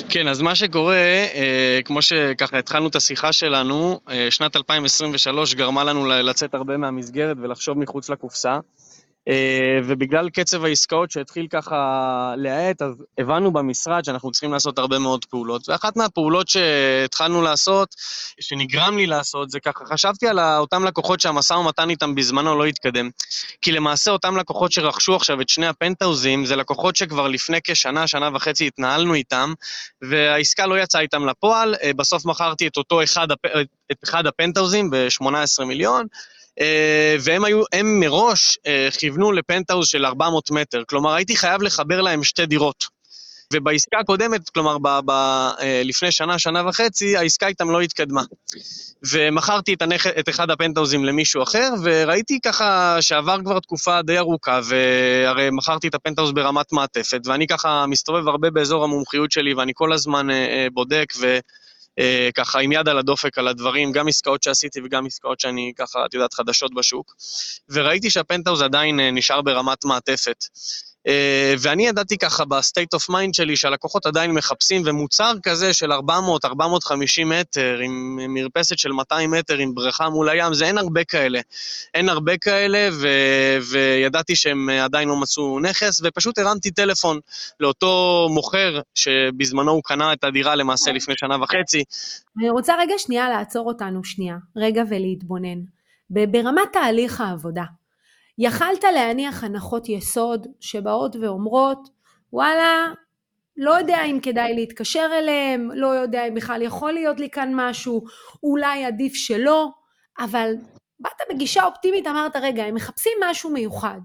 כן, 0.09 0.29
אז 0.29 0.43
מה 0.43 0.55
שקורה, 0.55 0.97
אה, 1.35 1.81
כמו 1.85 2.03
שככה 2.03 2.59
התחלנו 2.59 2.89
את 2.89 2.97
השיחה 2.97 3.33
שלנו, 3.33 4.01
אה, 4.11 4.31
שנת 4.31 4.57
2023 4.57 5.55
גרמה 5.55 5.85
לנו 5.85 6.07
לצאת 6.07 6.55
הרבה 6.55 6.77
מהמסגרת 6.77 7.37
ולחשוב 7.43 7.79
מחוץ 7.79 8.11
לקופסה. 8.11 8.59
אה, 9.29 9.79
ובגלל 9.85 10.31
קצב 10.31 10.65
העסקאות 10.65 11.11
שהתחיל 11.11 11.47
ככה 11.51 12.35
להאט, 12.37 12.83
אז 12.83 12.95
הבנו 13.19 13.53
במשרד 13.53 14.05
שאנחנו 14.05 14.31
צריכים 14.31 14.53
לעשות 14.53 14.79
הרבה 14.79 14.99
מאוד 14.99 15.25
פעולות. 15.25 15.69
ואחת 15.69 15.97
מהפעולות 15.97 16.49
שהתחלנו 16.49 17.43
לעשות, 17.43 17.95
שנגרם 18.41 18.97
לי 18.97 19.07
לעשות, 19.07 19.51
זה 19.51 19.61
ככה, 19.61 19.85
חשבתי 19.87 20.29
על 20.29 20.41
אותם 20.41 20.85
לקוחות 20.85 21.21
שהמשא 21.21 21.55
ומתן 21.55 21.91
איתם 21.91 22.15
בזמנו 22.15 22.59
לא 22.59 22.65
התקדם. 22.65 23.11
כי 23.63 23.73
למעשה 23.73 24.11
אותם 24.11 24.37
לקוחות 24.37 24.73
שרכשו 24.73 25.17
עכשיו 25.17 25.41
את 25.41 25.49
שני 25.49 25.67
הפנטהאוזים, 25.67 26.45
זה 26.45 26.57
לקוחות 26.57 26.97
שכבר 26.97 27.29
לפני 27.29 27.59
כשנה, 27.65 28.07
שנה 28.07 28.29
וחצי 28.35 28.67
התנהלנו 28.67 29.15
איתם, 29.15 29.53
והעסקה 30.03 30.67
לא 30.67 30.79
יצאה 30.79 31.01
איתם 31.01 31.27
לפועל, 31.27 31.75
אה, 31.83 31.91
בסוף 31.97 32.25
מכרתי 32.25 32.67
את 32.67 32.77
אותו 32.77 33.03
אחד, 33.03 33.29
את 33.93 33.97
אחד 34.05 34.27
הפנטהאוזים 34.27 34.91
ב-18 34.91 35.65
מיליון, 35.65 36.07
והם 37.21 37.45
היו, 37.45 37.63
הם 37.73 38.01
מראש 38.01 38.59
אה, 38.67 38.89
כיוונו 38.99 39.33
לפנטהאוז 39.33 39.89
של 39.89 40.07
400 40.07 40.51
מטר, 40.51 40.83
כלומר 40.89 41.15
הייתי 41.15 41.37
חייב 41.37 41.63
לחבר 41.63 42.01
להם 42.01 42.25
שתי 42.25 42.47
דירות. 42.47 42.95
ובעסקה 43.53 43.99
הקודמת, 43.99 44.51
כלומר 44.51 44.79
ב, 44.79 44.89
ב, 45.05 45.11
אה, 45.11 45.83
לפני 45.85 46.13
שנה, 46.13 46.39
שנה 46.39 46.69
וחצי, 46.69 47.17
העסקה 47.17 47.47
איתם 47.47 47.71
לא 47.71 47.81
התקדמה. 47.81 48.23
ומכרתי 49.13 49.75
את, 49.75 49.83
הנכ... 49.83 50.07
את 50.07 50.29
אחד 50.29 50.51
הפנטהאוזים 50.51 51.05
למישהו 51.05 51.43
אחר, 51.43 51.71
וראיתי 51.83 52.39
ככה 52.45 52.97
שעבר 53.01 53.39
כבר 53.45 53.61
תקופה 53.61 54.03
די 54.03 54.19
ארוכה, 54.19 54.61
והרי 54.65 55.49
מכרתי 55.53 55.89
את 55.89 55.95
הפנטהאוז 55.95 56.33
ברמת 56.33 56.73
מעטפת, 56.73 57.21
ואני 57.25 57.47
ככה 57.47 57.87
מסתובב 57.87 58.29
הרבה 58.29 58.51
באזור 58.51 58.85
המומחיות 58.85 59.33
שלי, 59.33 59.55
ואני 59.55 59.73
כל 59.75 59.93
הזמן 59.93 60.27
בודק 60.73 61.13
ו... 61.21 61.39
אה, 61.99 62.29
ככה 62.35 62.61
עם 62.61 62.73
יד 62.73 62.89
על 62.89 62.99
הדופק 62.99 63.39
על 63.39 63.49
הדברים, 63.49 63.93
גם 63.93 64.09
עסקאות 64.09 64.43
שעשיתי 64.43 64.81
וגם 64.85 65.07
עסקאות 65.07 65.41
שאני 65.41 65.73
ככה, 65.77 66.07
את 66.07 66.15
יודעת, 66.15 66.35
חדשות 66.35 66.75
בשוק. 66.75 67.15
וראיתי 67.69 68.11
שהפנטהאוז 68.11 68.63
עדיין 68.63 69.01
אה, 69.01 69.11
נשאר 69.11 69.43
ברמת 69.43 69.85
מעטפת. 69.85 70.45
אה, 71.09 71.55
ואני 71.59 71.87
ידעתי 71.87 72.19
ככה 72.19 72.45
ב 72.45 72.53
state 72.53 72.95
of 72.95 73.09
mind 73.09 73.35
שלי 73.35 73.57
שהלקוחות 73.57 74.07
עדיין 74.07 74.31
מחפשים, 74.31 74.83
ומוצר 74.85 75.33
כזה 75.43 75.73
של 75.73 75.93
400-450 75.93 75.97
מטר, 77.27 77.79
עם 77.85 78.19
מרפסת 78.29 78.79
של 78.79 78.93
200 78.93 79.31
מטר, 79.31 79.59
עם 79.59 79.75
בריכה 79.75 80.09
מול 80.09 80.29
הים, 80.29 80.55
זה 80.55 80.67
אין 80.67 80.79
הרבה 80.79 81.05
כאלה. 81.05 81.41
אין 81.95 82.09
הרבה 82.09 82.37
כאלה, 82.37 82.89
ו... 82.93 83.09
וידעתי 83.71 84.37
שהם 84.37 84.69
עדיין 84.69 85.09
לא 85.09 85.17
מצאו 85.17 85.61
נכס, 85.61 86.01
ופשוט 86.05 86.39
הרמתי 86.39 86.71
טלפון 86.71 87.21
לאותו 87.61 88.27
מוכר, 88.31 88.81
שבזמנו 88.95 89.73
הוא 89.73 89.83
קנה 89.85 90.13
את 90.13 90.25
הדירה 90.25 90.55
למעשה 90.55 90.93
לפני 90.93 91.15
שנה 91.17 91.43
וחצי. 91.43 91.85
אני 92.39 92.51
רוצה 92.51 92.75
רגע 92.81 92.95
שנייה 92.99 93.29
לעצור 93.29 93.69
אותנו 93.69 94.05
שנייה, 94.05 94.37
רגע 94.57 94.83
ולהתבונן. 94.91 95.59
ברמת 96.11 96.73
תהליך 96.73 97.21
העבודה. 97.21 97.65
יכלת 98.39 98.85
להניח 98.95 99.45
הנחות 99.45 99.89
יסוד 99.89 100.47
שבאות 100.61 101.17
ואומרות, 101.17 101.89
וואלה, 102.33 102.87
לא 103.57 103.71
יודע 103.71 104.05
אם 104.05 104.19
כדאי 104.23 104.55
להתקשר 104.55 105.09
אליהם, 105.13 105.71
לא 105.75 105.87
יודע 105.87 106.29
אם 106.29 106.35
בכלל 106.35 106.63
יכול 106.63 106.93
להיות 106.93 107.21
לי 107.21 107.31
כאן 107.31 107.53
משהו, 107.55 108.05
אולי 108.43 108.85
עדיף 108.85 109.15
שלא, 109.15 109.69
אבל 110.19 110.55
באת 111.01 111.21
בגישה 111.31 111.65
אופטימית, 111.65 112.07
אמרת, 112.07 112.37
רגע, 112.37 112.65
הם 112.65 112.75
מחפשים 112.75 113.13
משהו 113.25 113.51
מיוחד. 113.51 114.01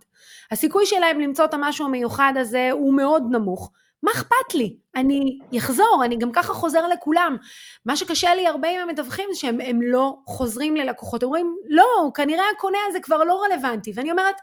הסיכוי 0.52 0.86
שלהם 0.86 1.20
למצוא 1.20 1.46
את 1.46 1.54
המשהו 1.54 1.86
המיוחד 1.86 2.34
הזה 2.36 2.70
הוא 2.72 2.94
מאוד 2.94 3.24
נמוך. 3.32 3.72
מה 4.04 4.12
אכפת 4.12 4.54
לי? 4.56 4.78
אני 4.96 5.40
אחזור, 5.58 6.02
אני 6.06 6.18
גם 6.18 6.32
ככה 6.32 6.54
חוזר 6.54 6.88
לכולם. 6.88 7.38
מה 7.86 7.96
שקשה 7.96 8.36
לי 8.36 8.48
הרבה 8.48 8.70
עם 8.70 8.90
המתווכים 8.90 9.30
זה 9.34 9.40
שהם 9.40 9.82
לא 9.82 10.18
חוזרים 10.26 10.76
ללקוחות, 10.76 11.24
אומרים, 11.24 11.56
לא, 11.70 12.12
כנראה 12.14 12.44
הקונה 12.58 12.78
הזה 12.90 13.00
כבר 13.00 13.24
לא 13.24 13.44
רלוונטי. 13.44 13.92
ואני 13.96 14.12
אומרת, 14.12 14.36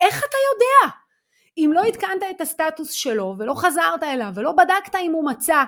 איך 0.00 0.18
אתה 0.18 0.36
יודע? 0.52 0.94
אם 1.58 1.70
לא 1.74 1.80
עדכנת 1.80 2.22
את 2.30 2.40
הסטטוס 2.40 2.90
שלו 2.90 3.34
ולא 3.38 3.54
חזרת 3.54 4.02
אליו 4.02 4.28
ולא 4.34 4.52
בדקת 4.52 4.94
אם 4.94 5.12
הוא 5.12 5.26
מצא 5.30 5.64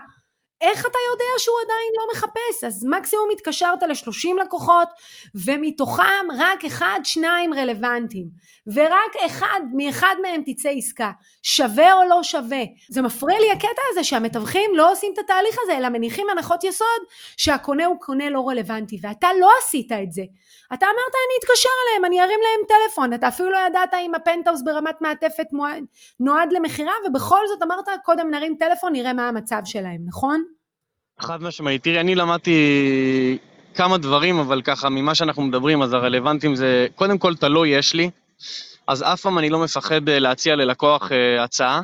איך 0.71 0.81
אתה 0.87 0.99
יודע 1.11 1.39
שהוא 1.39 1.57
עדיין 1.65 1.93
לא 1.99 2.05
מחפש? 2.13 2.65
אז 2.67 2.85
מקסימום 2.91 3.29
התקשרת 3.33 3.83
ל-30 3.83 4.45
לקוחות, 4.45 4.89
ומתוכם 5.35 6.27
רק 6.39 6.65
אחד, 6.65 7.01
שניים 7.05 7.55
רלוונטיים, 7.55 8.27
ורק 8.67 9.17
אחד, 9.27 9.61
מאחד 9.77 10.15
מהם 10.23 10.43
תצא 10.47 10.69
עסקה. 10.69 11.11
שווה 11.43 11.93
או 11.93 12.09
לא 12.09 12.23
שווה? 12.23 12.63
זה 12.89 13.03
מפריע 13.03 13.41
לי 13.41 13.51
הקטע 13.51 13.83
הזה 13.91 14.05
שהמתווכים 14.05 14.71
לא 14.75 14.93
עושים 14.93 15.13
את 15.13 15.19
התהליך 15.19 15.57
הזה, 15.63 15.77
אלא 15.77 15.89
מניחים 15.89 16.31
הנחות 16.31 16.65
יסוד 16.65 17.03
שהקונה 17.37 17.87
הוא 17.87 18.01
קונה 18.01 18.31
לא 18.31 18.49
רלוונטי, 18.49 18.99
ואתה 19.03 19.29
לא 19.41 19.51
עשית 19.63 19.93
את 19.93 20.13
זה. 20.13 20.23
אתה 20.75 20.87
אמרת 20.87 21.15
אני 21.15 21.39
אתקשר 21.39 21.69
אליהם, 21.89 22.05
אני 22.05 22.21
ארים 22.21 22.41
להם 22.43 22.67
טלפון, 22.69 23.13
אתה 23.13 23.29
אפילו 23.29 23.51
לא 23.51 23.59
ידעת 23.67 23.95
אם 23.95 24.15
הפנטהאוס 24.15 24.63
ברמת 24.63 25.01
מעטפת 25.01 25.47
נועד 26.21 26.53
למכירה, 26.53 26.93
ובכל 27.07 27.47
זאת 27.49 27.63
אמרת 27.63 27.89
קודם 28.05 28.31
נרים 28.31 28.57
טלפון, 28.59 28.93
נראה 28.93 29.13
מה 29.13 29.29
המצב 29.29 29.61
שלהם, 29.65 30.01
נכון? 30.07 30.45
חד 31.21 31.43
משמעית. 31.43 31.83
תראי, 31.83 32.01
אני 32.01 32.15
למדתי 32.15 33.39
כמה 33.75 33.99
דברים, 33.99 34.39
אבל 34.39 34.63
ככה, 34.63 34.89
ממה 34.89 35.15
שאנחנו 35.15 35.43
מדברים, 35.43 35.83
אז 35.83 35.93
הרלוונטיים 35.93 36.55
זה, 36.55 36.87
קודם 36.95 37.19
כל, 37.19 37.33
את 37.33 37.43
הלא 37.43 37.67
יש 37.67 37.95
לי, 37.95 38.11
אז 38.87 39.03
אף 39.03 39.21
פעם 39.21 39.39
אני 39.39 39.51
לא 39.51 39.59
מפחד 39.59 40.09
אה, 40.09 40.19
להציע 40.19 40.57
ללקוח 40.57 41.11
uh, 41.11 41.41
הצעה, 41.41 41.83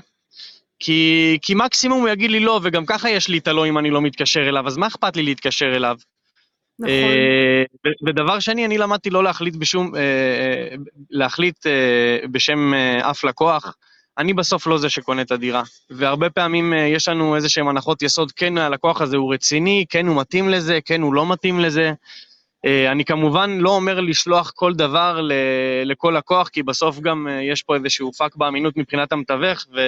כי, 0.78 1.38
כי 1.42 1.54
מקסימום 1.54 2.00
הוא 2.00 2.08
יגיד 2.08 2.30
לי 2.30 2.40
לא, 2.40 2.60
וגם 2.62 2.86
ככה 2.86 3.10
יש 3.10 3.28
לי 3.28 3.38
את 3.38 3.48
הלא 3.48 3.66
אם 3.66 3.78
אני 3.78 3.90
לא 3.90 4.00
מתקשר 4.00 4.48
אליו, 4.48 4.66
אז 4.66 4.76
מה 4.76 4.86
אכפת 4.86 5.16
לי 5.16 5.22
להתקשר 5.22 5.76
אליו? 5.76 5.96
נכון. 6.78 6.90
Uh, 6.90 7.90
ודבר 8.06 8.38
שני, 8.40 8.66
אני 8.66 8.78
למדתי 8.78 9.10
לא 9.10 9.24
להחליט 9.24 9.56
בשום, 9.56 9.92
להחליט 11.10 11.66
בשם 12.30 12.74
אף 13.02 13.24
לקוח. 13.24 13.74
אני 14.18 14.34
בסוף 14.34 14.66
לא 14.66 14.78
זה 14.78 14.88
שקונה 14.88 15.22
את 15.22 15.30
הדירה. 15.30 15.62
והרבה 15.90 16.30
פעמים 16.30 16.72
uh, 16.72 16.76
יש 16.76 17.08
לנו 17.08 17.36
איזה 17.36 17.48
שהן 17.48 17.68
הנחות 17.68 18.02
יסוד, 18.02 18.32
כן, 18.32 18.58
הלקוח 18.58 19.00
הזה 19.00 19.16
הוא 19.16 19.34
רציני, 19.34 19.84
כן, 19.88 20.06
הוא 20.06 20.20
מתאים 20.20 20.48
לזה, 20.48 20.78
כן, 20.84 21.02
הוא 21.02 21.14
לא 21.14 21.32
מתאים 21.32 21.60
לזה. 21.60 21.92
אה, 22.66 22.92
אני 22.92 23.04
כמובן 23.04 23.58
לא 23.58 23.70
אומר 23.70 24.00
לשלוח 24.00 24.52
כל 24.54 24.74
דבר 24.74 25.20
לכל 25.84 26.14
לקוח, 26.18 26.48
כי 26.48 26.62
בסוף 26.62 27.00
גם 27.00 27.26
אה, 27.28 27.52
יש 27.52 27.62
פה 27.62 27.74
איזשהו 27.74 28.12
פאק 28.12 28.36
באמינות 28.36 28.76
מבחינת 28.76 29.12
המתווך, 29.12 29.66
ו... 29.76 29.80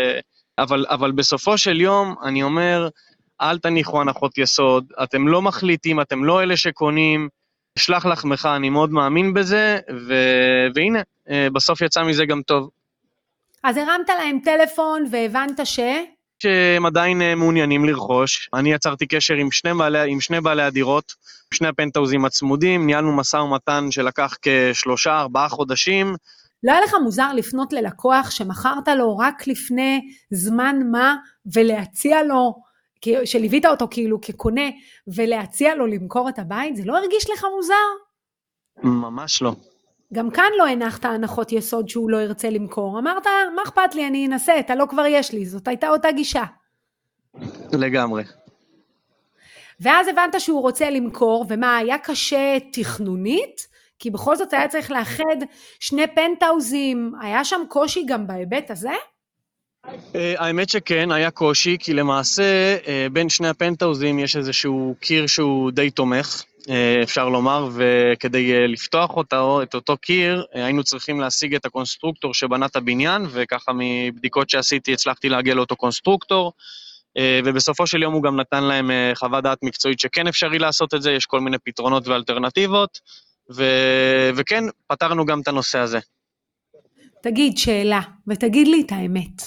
אבל, 0.59 0.85
אבל 0.89 1.13
בסופו 1.13 1.59
של 1.59 1.81
יום, 1.81 2.15
אני 2.25 2.43
אומר, 2.43 2.89
אל 3.41 3.59
תניחו 3.59 4.01
הנחות 4.01 4.39
יסוד, 4.39 4.93
אתם 5.03 5.29
לא 5.29 5.43
מחליטים, 5.43 6.01
אתם 6.01 6.25
לא 6.25 6.43
אלה 6.43 6.57
שקונים, 6.57 7.29
שלח 7.79 8.07
לחמך, 8.07 8.49
אני 8.57 8.71
מאוד 8.71 8.91
מאמין 8.91 9.35
בזה, 9.35 9.79
ו... 10.09 10.15
והנה, 10.75 11.01
בסוף 11.53 11.81
יצא 11.81 12.03
מזה 12.03 12.25
גם 12.25 12.43
טוב. 12.43 12.71
אז 13.65 13.77
הרמת 13.77 14.09
להם 14.09 14.39
טלפון 14.45 15.05
והבנת 15.11 15.67
ש... 15.67 15.81
שהם 16.43 16.87
עדיין 16.87 17.23
אה, 17.23 17.35
מעוניינים 17.35 17.85
לרכוש. 17.85 18.49
אני 18.55 18.73
יצרתי 18.73 19.07
קשר 19.07 19.35
עם 19.35 19.51
שני 19.51 19.75
בעלי, 19.75 20.13
עם 20.13 20.21
שני 20.21 20.41
בעלי 20.41 20.63
הדירות, 20.63 21.13
שני 21.55 21.69
הפנטהאוזים 21.69 22.25
הצמודים, 22.25 22.87
ניהלנו 22.87 23.17
משא 23.17 23.37
ומתן 23.37 23.91
שלקח 23.91 24.37
כשלושה, 24.43 25.21
ארבעה 25.21 25.49
חודשים. 25.49 26.15
לא 26.63 26.73
היה 26.73 26.81
לך 26.81 26.95
מוזר 27.03 27.33
לפנות 27.33 27.73
ללקוח 27.73 28.31
שמכרת 28.31 28.89
לו 28.89 29.19
רק 29.19 29.47
לפני 29.47 30.01
זמן 30.31 30.77
מה 30.91 31.17
ולהציע 31.55 32.23
לו, 32.23 32.55
שליווית 33.25 33.67
אותו 33.67 33.89
כאילו 33.91 34.21
כקונה, 34.21 34.71
ולהציע 35.17 35.75
לו 35.75 35.87
למכור 35.87 36.29
את 36.29 36.39
הבית? 36.39 36.77
זה 36.77 36.83
לא 36.85 36.99
הרגיש 36.99 37.31
לך 37.31 37.45
מוזר? 37.57 37.75
ממש 38.83 39.43
לא. 39.43 39.55
גם 40.13 40.31
כאן 40.31 40.51
לא 40.59 40.67
הנחת 40.67 41.05
הנחות 41.05 41.53
יסוד 41.53 41.89
שהוא 41.89 42.11
לא 42.11 42.17
ירצה 42.17 42.51
למכור. 42.51 42.99
אמרת, 42.99 43.27
מה 43.57 43.63
אכפת 43.63 43.95
לי, 43.95 44.07
אני 44.07 44.27
אנסה, 44.27 44.59
את 44.59 44.71
הלא 44.71 44.87
כבר 44.89 45.07
יש 45.07 45.33
לי. 45.33 45.47
זאת 45.47 45.69
הייתה 45.69 45.89
אותה 45.89 46.13
גישה. 46.13 46.45
לגמרי. 47.73 48.25
ואז 49.81 50.09
הבנת 50.09 50.41
שהוא 50.41 50.63
רוצה 50.63 50.91
למכור, 50.91 51.47
ומה, 51.49 51.77
היה 51.77 51.99
קשה 51.99 52.59
תכנונית? 52.73 53.73
כי 53.99 54.11
בכל 54.11 54.37
זאת 54.37 54.53
היה 54.53 54.69
צריך 54.69 54.91
לאחד 54.91 55.37
שני 55.81 56.07
פנטהאוזים, 56.15 57.13
היה 57.21 57.45
שם 57.45 57.61
קושי 57.69 58.05
גם 58.07 58.27
בהיבט 58.27 58.71
הזה? 58.71 58.93
אה, 60.15 60.35
האמת 60.39 60.69
שכן, 60.69 61.13
היה 61.13 61.31
קושי, 61.31 61.77
כי 61.81 61.95
למעשה 61.95 62.77
אה, 62.87 63.07
בין 63.13 63.29
שני 63.29 63.49
הפנטהאוזים 63.49 64.19
יש 64.19 64.37
איזשהו 64.37 64.95
קיר 65.01 65.27
שהוא 65.27 65.71
די 65.71 65.91
תומך. 65.91 66.43
אה, 66.71 67.03
אפשר 67.03 67.29
לומר, 67.29 67.69
וכדי 67.75 68.53
אה, 68.53 68.67
לפתוח 68.67 69.17
אותו, 69.17 69.63
את 69.63 69.75
אותו 69.75 69.97
קיר, 69.97 70.45
אה, 70.55 70.65
היינו 70.65 70.85
צריכים 70.85 71.21
להשיג 71.21 71.55
את 71.55 71.67
הקונסטרוקטור 71.67 72.35
שבנה 72.35 72.67
את 72.67 72.77
הבניין, 72.77 73.27
וככה 73.31 73.73
מבדיקות 73.75 74.51
שעשיתי 74.51 74.93
הצלחתי 74.93 75.29
להגיע 75.29 75.55
לאותו 75.55 75.77
קונסטרוקטור, 75.77 76.53
ובסופו 77.45 77.87
של 77.87 78.03
יום 78.03 78.15
הוא 78.15 78.23
גם 78.23 78.41
נתן 78.41 78.65
להם 78.65 78.91
חוות 79.15 79.45
דעת 79.45 79.59
מקצועית 79.63 80.01
שכן 80.01 80.27
אפשרי 80.27 80.59
לעשות 80.59 80.95
את 80.95 81.03
זה, 81.03 81.13
יש 81.13 81.27
כל 81.27 81.41
מיני 81.41 81.57
פתרונות 81.65 82.09
ואלטרנטיבות, 82.09 83.01
ו... 83.55 83.65
וכן, 84.37 84.65
פתרנו 84.87 85.25
גם 85.25 85.41
את 85.41 85.49
הנושא 85.49 85.79
הזה. 85.79 85.99
תגיד 87.23 87.59
שאלה, 87.59 88.01
ותגיד 88.29 88.69
לי 88.69 88.83
את 88.87 88.93
האמת. 88.93 89.43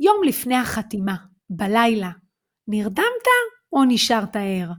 יום 0.00 0.22
לפני 0.24 0.56
החתימה, 0.56 1.14
בלילה, 1.50 2.10
נרדמת 2.68 3.26
או 3.72 3.84
נשארת 3.84 4.36
ער? 4.36 4.72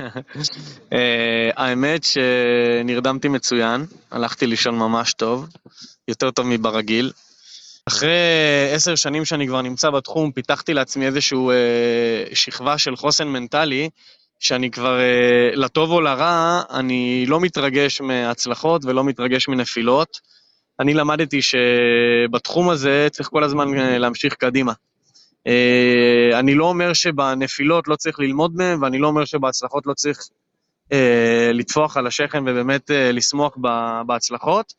אה, 0.92 1.50
האמת 1.56 2.04
שנרדמתי 2.04 3.28
מצוין, 3.28 3.86
הלכתי 4.10 4.46
לישון 4.46 4.78
ממש 4.78 5.12
טוב, 5.12 5.48
יותר 6.08 6.30
טוב 6.30 6.46
מברגיל. 6.46 7.12
אחרי 7.88 8.16
עשר 8.72 8.94
שנים 8.94 9.24
שאני 9.24 9.46
כבר 9.46 9.62
נמצא 9.62 9.90
בתחום, 9.90 10.32
פיתחתי 10.32 10.74
לעצמי 10.74 11.06
איזושהי 11.06 11.38
אה, 11.38 12.34
שכבה 12.34 12.78
של 12.78 12.96
חוסן 12.96 13.28
מנטלי, 13.28 13.88
שאני 14.42 14.70
כבר, 14.70 15.00
אה, 15.00 15.50
לטוב 15.54 15.90
או 15.90 16.00
לרע, 16.00 16.62
אני 16.70 17.24
לא 17.28 17.40
מתרגש 17.40 18.00
מהצלחות 18.00 18.84
ולא 18.84 19.04
מתרגש 19.04 19.48
מנפילות. 19.48 20.20
אני 20.80 20.94
למדתי 20.94 21.40
שבתחום 21.42 22.70
הזה 22.70 23.08
צריך 23.10 23.28
כל 23.28 23.44
הזמן 23.44 23.78
אה, 23.78 23.98
להמשיך 23.98 24.34
קדימה. 24.34 24.72
אה, 25.46 26.38
אני 26.38 26.54
לא 26.54 26.64
אומר 26.64 26.92
שבנפילות 26.92 27.88
לא 27.88 27.96
צריך 27.96 28.20
ללמוד 28.20 28.56
מהם, 28.56 28.82
ואני 28.82 28.98
לא 28.98 29.06
אומר 29.06 29.24
שבהצלחות 29.24 29.86
לא 29.86 29.94
צריך 29.94 30.18
אה, 30.92 31.50
לטפוח 31.54 31.96
על 31.96 32.06
השכם 32.06 32.44
ובאמת 32.46 32.90
אה, 32.90 33.12
לשמוח 33.12 33.56
בהצלחות. 34.06 34.72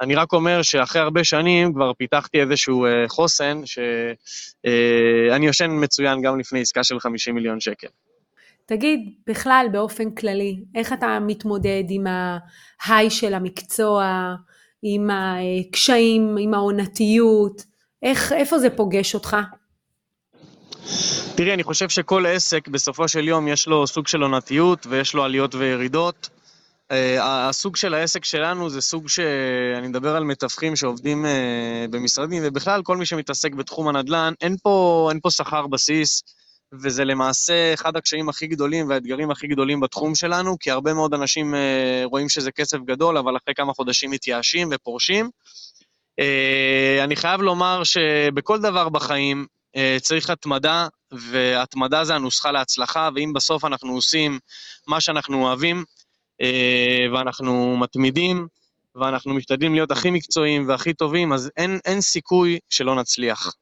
אני 0.00 0.14
רק 0.14 0.32
אומר 0.32 0.62
שאחרי 0.62 1.02
הרבה 1.02 1.24
שנים 1.24 1.74
כבר 1.74 1.92
פיתחתי 1.92 2.40
איזשהו 2.40 2.86
חוסן, 3.08 3.60
שאני 3.66 5.46
יושן 5.46 5.70
מצוין 5.70 6.22
גם 6.22 6.40
לפני 6.40 6.60
עסקה 6.60 6.84
של 6.84 7.00
50 7.00 7.34
מיליון 7.34 7.60
שקל. 7.60 7.86
תגיד, 8.66 9.00
בכלל, 9.26 9.66
באופן 9.72 10.10
כללי, 10.10 10.60
איך 10.74 10.92
אתה 10.92 11.18
מתמודד 11.20 11.84
עם 11.88 12.06
ההיי 12.82 13.10
של 13.10 13.34
המקצוע, 13.34 14.34
עם 14.82 15.10
הקשיים, 15.12 16.36
עם 16.40 16.54
העונתיות? 16.54 17.64
איך, 18.02 18.32
איפה 18.32 18.58
זה 18.58 18.70
פוגש 18.70 19.14
אותך? 19.14 19.36
תראי, 21.36 21.54
אני 21.54 21.62
חושב 21.62 21.88
שכל 21.88 22.26
עסק, 22.26 22.68
בסופו 22.68 23.08
של 23.08 23.28
יום, 23.28 23.48
יש 23.48 23.66
לו 23.66 23.86
סוג 23.86 24.08
של 24.08 24.22
עונתיות 24.22 24.86
ויש 24.86 25.14
לו 25.14 25.24
עליות 25.24 25.54
וירידות. 25.54 26.30
Uh, 26.92 26.94
הסוג 27.20 27.76
של 27.76 27.94
העסק 27.94 28.24
שלנו 28.24 28.70
זה 28.70 28.80
סוג 28.80 29.08
שאני 29.08 29.88
מדבר 29.88 30.16
על 30.16 30.24
מתווכים 30.24 30.76
שעובדים 30.76 31.24
uh, 31.24 31.28
במשרדים, 31.90 32.42
ובכלל 32.46 32.82
כל 32.82 32.96
מי 32.96 33.06
שמתעסק 33.06 33.52
בתחום 33.52 33.88
הנדל"ן, 33.88 34.32
אין 34.40 34.56
פה, 34.62 35.10
פה 35.22 35.30
שכר 35.30 35.66
בסיס, 35.66 36.22
וזה 36.72 37.04
למעשה 37.04 37.74
אחד 37.74 37.96
הקשיים 37.96 38.28
הכי 38.28 38.46
גדולים 38.46 38.88
והאתגרים 38.88 39.30
הכי 39.30 39.46
גדולים 39.46 39.80
בתחום 39.80 40.14
שלנו, 40.14 40.56
כי 40.60 40.70
הרבה 40.70 40.94
מאוד 40.94 41.14
אנשים 41.14 41.54
uh, 41.54 41.56
רואים 42.04 42.28
שזה 42.28 42.50
כסף 42.52 42.78
גדול, 42.78 43.18
אבל 43.18 43.36
אחרי 43.36 43.54
כמה 43.54 43.72
חודשים 43.72 44.10
מתייאשים 44.10 44.68
ופורשים. 44.72 45.30
Uh, 46.20 47.04
אני 47.04 47.16
חייב 47.16 47.40
לומר 47.40 47.84
שבכל 47.84 48.60
דבר 48.60 48.88
בחיים, 48.88 49.46
צריך 50.00 50.30
התמדה, 50.30 50.88
והתמדה 51.12 52.04
זה 52.04 52.14
הנוסחה 52.14 52.52
להצלחה, 52.52 53.08
ואם 53.14 53.32
בסוף 53.32 53.64
אנחנו 53.64 53.92
עושים 53.94 54.38
מה 54.86 55.00
שאנחנו 55.00 55.44
אוהבים, 55.44 55.84
אה, 56.40 57.06
ואנחנו 57.12 57.76
מתמידים, 57.76 58.46
ואנחנו 58.94 59.34
משתדלים 59.34 59.74
להיות 59.74 59.90
הכי 59.90 60.10
מקצועיים 60.10 60.68
והכי 60.68 60.94
טובים, 60.94 61.32
אז 61.32 61.50
אין, 61.56 61.78
אין 61.84 62.00
סיכוי 62.00 62.58
שלא 62.70 62.94
נצליח. 62.94 63.54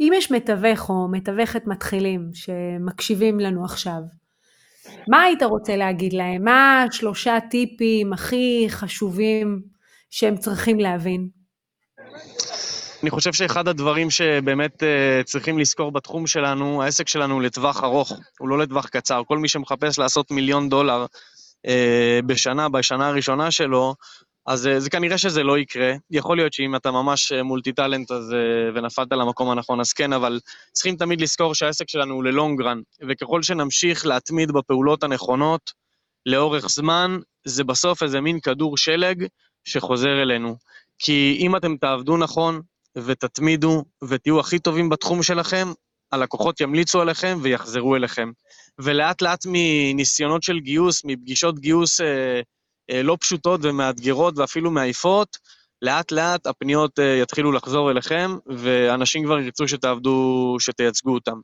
אם 0.00 0.12
יש 0.14 0.30
מתווך 0.30 0.88
או 0.88 1.08
מתווכת 1.12 1.62
מתחילים 1.66 2.30
שמקשיבים 2.34 3.40
לנו 3.40 3.64
עכשיו, 3.64 4.00
מה 5.08 5.22
היית 5.22 5.42
רוצה 5.42 5.76
להגיד 5.76 6.12
להם? 6.12 6.44
מה 6.44 6.84
שלושה 6.90 7.38
טיפים 7.50 8.12
הכי 8.12 8.66
חשובים 8.68 9.62
שהם 10.10 10.36
צריכים 10.36 10.78
להבין? 10.78 11.28
אני 13.04 13.10
חושב 13.10 13.32
שאחד 13.32 13.68
הדברים 13.68 14.10
שבאמת 14.10 14.82
uh, 14.82 15.24
צריכים 15.24 15.58
לזכור 15.58 15.92
בתחום 15.92 16.26
שלנו, 16.26 16.82
העסק 16.82 17.08
שלנו 17.08 17.40
לטווח 17.40 17.84
ארוך, 17.84 18.12
הוא 18.38 18.48
לא 18.48 18.58
לטווח 18.58 18.86
קצר. 18.88 19.22
כל 19.26 19.38
מי 19.38 19.48
שמחפש 19.48 19.98
לעשות 19.98 20.30
מיליון 20.30 20.68
דולר 20.68 21.06
uh, 21.66 21.70
בשנה, 22.26 22.68
בשנה 22.68 23.08
הראשונה 23.08 23.50
שלו, 23.50 23.94
אז 24.46 24.66
uh, 24.66 24.78
זה 24.78 24.90
כנראה 24.90 25.18
שזה 25.18 25.42
לא 25.42 25.58
יקרה. 25.58 25.92
יכול 26.10 26.36
להיות 26.36 26.52
שאם 26.52 26.76
אתה 26.76 26.90
ממש 26.90 27.32
מולטי 27.32 27.72
טאלנט 27.72 28.10
אז, 28.10 28.34
ונפלת 28.74 29.12
למקום 29.12 29.50
הנכון, 29.50 29.80
אז 29.80 29.92
כן, 29.92 30.12
אבל 30.12 30.40
צריכים 30.72 30.96
תמיד 30.96 31.20
לזכור 31.20 31.54
שהעסק 31.54 31.88
שלנו 31.88 32.14
הוא 32.14 32.24
ללונג 32.24 32.62
רן, 32.62 32.80
וככל 33.08 33.42
שנמשיך 33.42 34.06
להתמיד 34.06 34.52
בפעולות 34.52 35.02
הנכונות 35.02 35.72
לאורך 36.26 36.68
זמן, 36.68 37.18
זה 37.44 37.64
בסוף 37.64 38.02
איזה 38.02 38.20
מין 38.20 38.40
כדור 38.40 38.76
שלג 38.76 39.26
שחוזר 39.64 40.22
אלינו. 40.22 40.56
כי 40.98 41.36
אם 41.40 41.56
אתם 41.56 41.76
תעבדו 41.76 42.16
נכון, 42.16 42.60
ותתמידו 42.98 43.84
ותהיו 44.08 44.40
הכי 44.40 44.58
טובים 44.58 44.88
בתחום 44.88 45.22
שלכם, 45.22 45.68
הלקוחות 46.12 46.60
ימליצו 46.60 47.00
עליכם 47.00 47.38
ויחזרו 47.42 47.96
אליכם. 47.96 48.30
ולאט 48.78 49.22
לאט 49.22 49.46
מניסיונות 49.46 50.42
של 50.42 50.58
גיוס, 50.60 51.04
מפגישות 51.04 51.58
גיוס 51.58 52.00
אה, 52.00 52.40
אה, 52.90 53.02
לא 53.02 53.16
פשוטות 53.20 53.60
ומאתגרות 53.62 54.38
ואפילו 54.38 54.70
מעייפות, 54.70 55.36
לאט 55.82 56.12
לאט 56.12 56.46
הפניות 56.46 56.98
אה, 56.98 57.18
יתחילו 57.22 57.52
לחזור 57.52 57.90
אליכם, 57.90 58.30
ואנשים 58.46 59.24
כבר 59.24 59.38
ירצו 59.38 59.68
שתעבדו, 59.68 60.56
שתייצגו 60.60 61.14
אותם. 61.14 61.40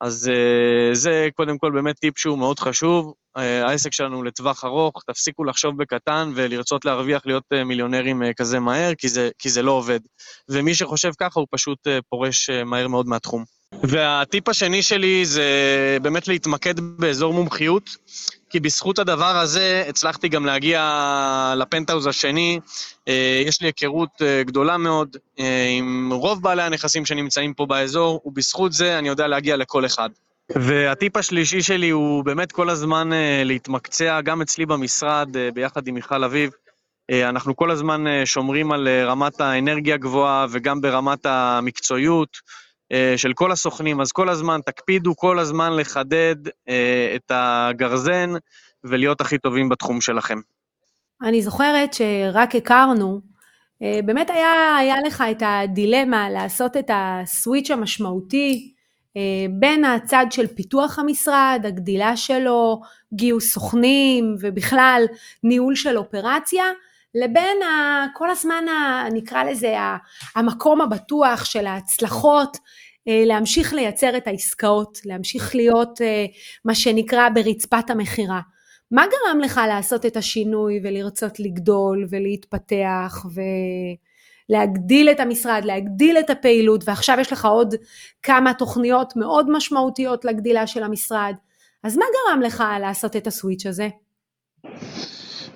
אז 0.00 0.28
אה, 0.28 0.94
זה 0.94 1.28
קודם 1.34 1.58
כל 1.58 1.70
באמת 1.70 1.96
טיפ 1.96 2.18
שהוא 2.18 2.38
מאוד 2.38 2.58
חשוב. 2.58 3.12
אה, 3.36 3.66
העסק 3.66 3.92
שלנו 3.92 4.22
לטווח 4.22 4.64
ארוך, 4.64 5.02
תפסיקו 5.06 5.44
לחשוב 5.44 5.76
בקטן 5.76 6.32
ולרצות 6.34 6.84
להרוויח 6.84 7.22
להיות 7.26 7.44
אה, 7.52 7.64
מיליונרים 7.64 8.22
כזה 8.36 8.60
מהר, 8.60 8.94
כי 8.94 9.08
זה, 9.08 9.30
כי 9.38 9.50
זה 9.50 9.62
לא 9.62 9.72
עובד. 9.72 10.00
ומי 10.48 10.74
שחושב 10.74 11.12
ככה 11.20 11.40
הוא 11.40 11.46
פשוט 11.50 11.78
פורש 12.08 12.50
מהר 12.50 12.88
מאוד 12.88 13.06
מהתחום. 13.06 13.44
והטיפ 13.82 14.48
השני 14.48 14.82
שלי 14.82 15.26
זה 15.26 15.48
באמת 16.02 16.28
להתמקד 16.28 16.80
באזור 16.80 17.34
מומחיות, 17.34 17.90
כי 18.50 18.60
בזכות 18.60 18.98
הדבר 18.98 19.36
הזה 19.36 19.84
הצלחתי 19.88 20.28
גם 20.28 20.46
להגיע 20.46 21.54
לפנטהאוז 21.56 22.06
השני. 22.06 22.60
אה, 23.08 23.42
יש 23.46 23.62
לי 23.62 23.68
היכרות 23.68 24.22
אה, 24.22 24.42
גדולה 24.42 24.76
מאוד 24.76 25.16
אה, 25.38 25.66
עם 25.78 26.10
רוב 26.12 26.42
בעלי 26.42 26.62
הנכסים 26.62 27.06
שנמצאים 27.06 27.54
פה 27.54 27.66
באזור, 27.66 28.20
ובזכות 28.24 28.72
זה 28.72 28.98
אני 28.98 29.08
יודע 29.08 29.26
להגיע 29.26 29.56
לכל 29.56 29.86
אחד. 29.86 30.10
והטיפ 30.56 31.16
השלישי 31.16 31.62
שלי 31.62 31.90
הוא 31.90 32.24
באמת 32.24 32.52
כל 32.52 32.70
הזמן 32.70 33.10
להתמקצע, 33.44 34.20
גם 34.20 34.42
אצלי 34.42 34.66
במשרד, 34.66 35.28
ביחד 35.54 35.86
עם 35.86 35.94
מיכל 35.94 36.24
אביב. 36.24 36.50
אנחנו 37.12 37.56
כל 37.56 37.70
הזמן 37.70 38.04
שומרים 38.24 38.72
על 38.72 38.88
רמת 39.06 39.40
האנרגיה 39.40 39.96
גבוהה 39.96 40.46
וגם 40.50 40.80
ברמת 40.80 41.26
המקצועיות. 41.26 42.36
אה, 42.92 43.14
של 43.16 43.32
כל 43.32 43.52
הסוכנים, 43.52 44.00
אז 44.00 44.12
כל 44.12 44.28
הזמן 44.28 44.60
תקפידו 44.66 45.16
כל 45.16 45.38
הזמן 45.38 45.76
לחדד 45.76 46.36
אה, 46.68 47.12
את 47.16 47.32
הגרזן 47.34 48.30
ולהיות 48.84 49.20
הכי 49.20 49.38
טובים 49.38 49.68
בתחום 49.68 50.00
שלכם. 50.00 50.38
אני 51.22 51.42
זוכרת 51.42 51.94
שרק 51.94 52.54
הכרנו, 52.54 53.20
אה, 53.82 54.00
באמת 54.04 54.30
היה, 54.30 54.76
היה 54.78 54.96
לך 55.06 55.24
את 55.30 55.42
הדילמה 55.46 56.30
לעשות 56.30 56.76
את 56.76 56.90
הסוויץ' 56.94 57.70
המשמעותי 57.70 58.74
בין 59.50 59.84
הצד 59.84 60.26
של 60.30 60.46
פיתוח 60.46 60.98
המשרד, 60.98 61.60
הגדילה 61.64 62.16
שלו, 62.16 62.80
גיוס 63.14 63.52
סוכנים 63.52 64.36
ובכלל 64.40 65.04
ניהול 65.44 65.74
של 65.74 65.98
אופרציה, 65.98 66.64
לבין 67.14 67.62
ה, 67.62 68.06
כל 68.14 68.30
הזמן, 68.30 68.64
ה, 68.68 69.08
נקרא 69.12 69.44
לזה, 69.44 69.80
ה, 69.80 69.96
המקום 70.36 70.80
הבטוח 70.80 71.44
של 71.44 71.66
ההצלחות, 71.66 72.56
אה, 73.08 73.22
להמשיך 73.26 73.74
לייצר 73.74 74.16
את 74.16 74.26
העסקאות, 74.26 74.98
להמשיך 75.04 75.54
להיות 75.54 76.00
אה, 76.00 76.26
מה 76.64 76.74
שנקרא 76.74 77.28
ברצפת 77.28 77.90
המכירה. 77.90 78.40
מה 78.90 79.04
גרם 79.06 79.40
לך 79.40 79.60
לעשות 79.68 80.06
את 80.06 80.16
השינוי 80.16 80.80
ולרצות 80.82 81.40
לגדול 81.40 82.06
ולהתפתח 82.10 83.26
ולהגדיל 84.50 85.10
את 85.10 85.20
המשרד, 85.20 85.62
להגדיל 85.64 86.18
את 86.18 86.30
הפעילות, 86.30 86.84
ועכשיו 86.86 87.16
יש 87.20 87.32
לך 87.32 87.44
עוד 87.44 87.74
כמה 88.22 88.54
תוכניות 88.54 89.16
מאוד 89.16 89.50
משמעותיות 89.50 90.24
לגדילה 90.24 90.66
של 90.66 90.82
המשרד. 90.82 91.34
אז 91.82 91.96
מה 91.96 92.04
גרם 92.12 92.40
לך 92.40 92.64
לעשות 92.80 93.16
את 93.16 93.26
הסוויץ' 93.26 93.66
הזה? 93.66 93.88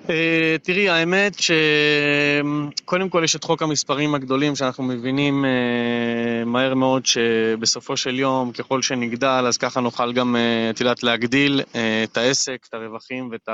אה, 0.09 0.55
תראי, 0.63 0.89
האמת 0.89 1.33
שקודם 1.39 3.09
כל 3.09 3.21
יש 3.23 3.35
את 3.35 3.43
חוק 3.43 3.61
המספרים 3.61 4.15
הגדולים 4.15 4.55
שאנחנו 4.55 4.83
מבינים 4.83 5.45
אה, 5.45 6.45
מהר 6.45 6.73
מאוד 6.73 7.05
שבסופו 7.05 7.97
של 7.97 8.19
יום, 8.19 8.51
ככל 8.51 8.81
שנגדל, 8.81 9.45
אז 9.47 9.57
ככה 9.57 9.79
נוכל 9.79 10.13
גם, 10.13 10.35
אה, 10.35 10.69
את 10.69 10.79
יודעת, 10.79 11.03
להגדיל 11.03 11.61
את 12.03 12.17
העסק, 12.17 12.65
את 12.69 12.73
הרווחים 12.73 13.29
ואת 13.31 13.49